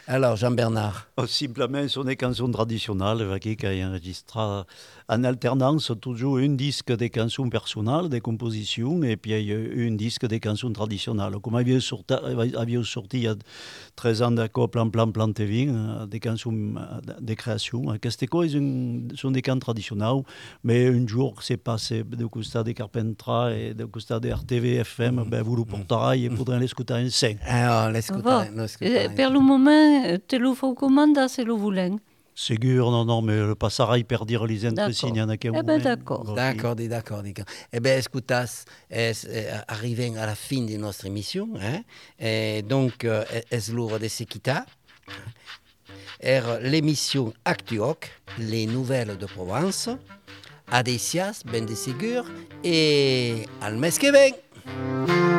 Alors, 0.06 0.36
Jean-Bernard. 0.36 1.08
Oh, 1.16 1.26
Simplement, 1.26 1.86
sont 1.88 2.04
des 2.04 2.16
chansons 2.20 2.50
traditionnelles 2.50 3.38
qui 3.40 3.56
ont 3.64 3.88
enregistré 3.88 4.62
en 5.08 5.24
alternance 5.24 5.92
toujours 6.00 6.38
un 6.38 6.50
disque 6.50 6.92
des 6.96 7.10
chansons 7.14 7.48
personnelles, 7.48 8.08
des 8.08 8.20
compositions, 8.20 9.02
et 9.02 9.16
puis 9.16 9.32
un 9.34 9.90
disque 9.92 10.26
des 10.26 10.40
chansons 10.42 10.72
traditionnelles. 10.72 11.34
Comme 11.42 11.56
avait 11.56 11.80
sorti, 11.80 12.14
avait 12.14 12.82
sorti 12.84 13.16
il 13.18 13.22
y 13.24 13.28
a 13.28 13.34
13 13.96 14.22
ans 14.22 14.30
d'accord, 14.30 14.70
plan, 14.70 14.88
plan, 14.88 15.10
plan 15.10 15.32
TV, 15.32 15.68
des 16.08 16.20
chansons 16.22 16.52
de 16.52 17.34
création. 17.34 17.84
Coses 18.30 18.58
sont 19.16 19.30
des 19.30 19.42
cants 19.42 19.58
traditionnels, 19.58 20.22
mais 20.62 20.86
un 20.86 21.06
jour 21.06 21.42
c'est 21.42 21.56
passé 21.56 22.04
de 22.04 22.26
costat 22.26 22.62
de 22.62 22.72
Carpentras 22.72 23.50
et 23.52 23.74
de 23.74 23.84
costat 23.84 24.20
de 24.20 24.30
RTV 24.30 24.76
FM, 24.76 25.24
ben, 25.28 25.42
vous 25.42 25.56
le 25.56 25.64
porterez 25.64 26.24
et 26.24 26.30
pourrez 26.30 26.58
l'écouter 26.58 26.94
en 26.94 27.08
scène. 27.10 27.38
Ah, 27.46 27.88
Eh, 27.88 27.92
l'escutarem. 27.92 28.66
Per 29.16 29.30
le 29.30 29.40
moment, 29.40 30.18
te 30.26 30.36
lo 30.36 30.54
feu 30.54 30.74
comanda 30.74 31.28
se 31.28 31.42
lo 31.42 31.56
Segur, 32.34 32.90
non, 32.90 33.04
non, 33.04 33.20
mais 33.22 33.36
le 33.36 33.54
passarai 33.54 34.04
per 34.04 34.24
dire 34.24 34.44
les 34.46 34.60
D'accord. 34.60 34.84
entresignes 34.84 35.20
en 35.22 35.28
aquel 35.28 35.52
Eh 35.54 35.62
ben, 35.62 35.72
moment. 35.78 35.84
d'accord. 35.84 36.34
D'accord, 36.34 36.74
d'accord, 36.76 37.22
d'accord. 37.22 37.44
Eh 37.72 37.80
bien, 37.80 37.96
escutas, 37.98 38.64
es, 38.90 39.12
eh, 39.28 39.48
arrivons 39.68 40.16
à 40.16 40.24
la 40.26 40.34
fin 40.34 40.62
de 40.64 40.76
notre 40.78 41.04
émission. 41.06 41.48
Hein? 41.60 41.82
Et 42.18 42.62
donc, 42.62 43.04
euh, 43.04 43.24
es 43.50 43.70
l'heure 43.70 43.98
de 44.00 44.08
se 44.08 44.24
quitter. 44.24 44.60
Er 46.20 46.42
l'émission 46.62 47.34
Actuoc, 47.44 48.10
les 48.38 48.66
nouvelles 48.66 49.18
de 49.18 49.26
Provence. 49.26 49.90
Adesias, 50.70 51.42
ben 51.44 51.66
de 51.66 51.74
segur, 51.74 52.24
et 52.64 53.44
al 53.60 53.76
mes 53.76 53.90
que 53.98 54.10
ven. 54.10 55.31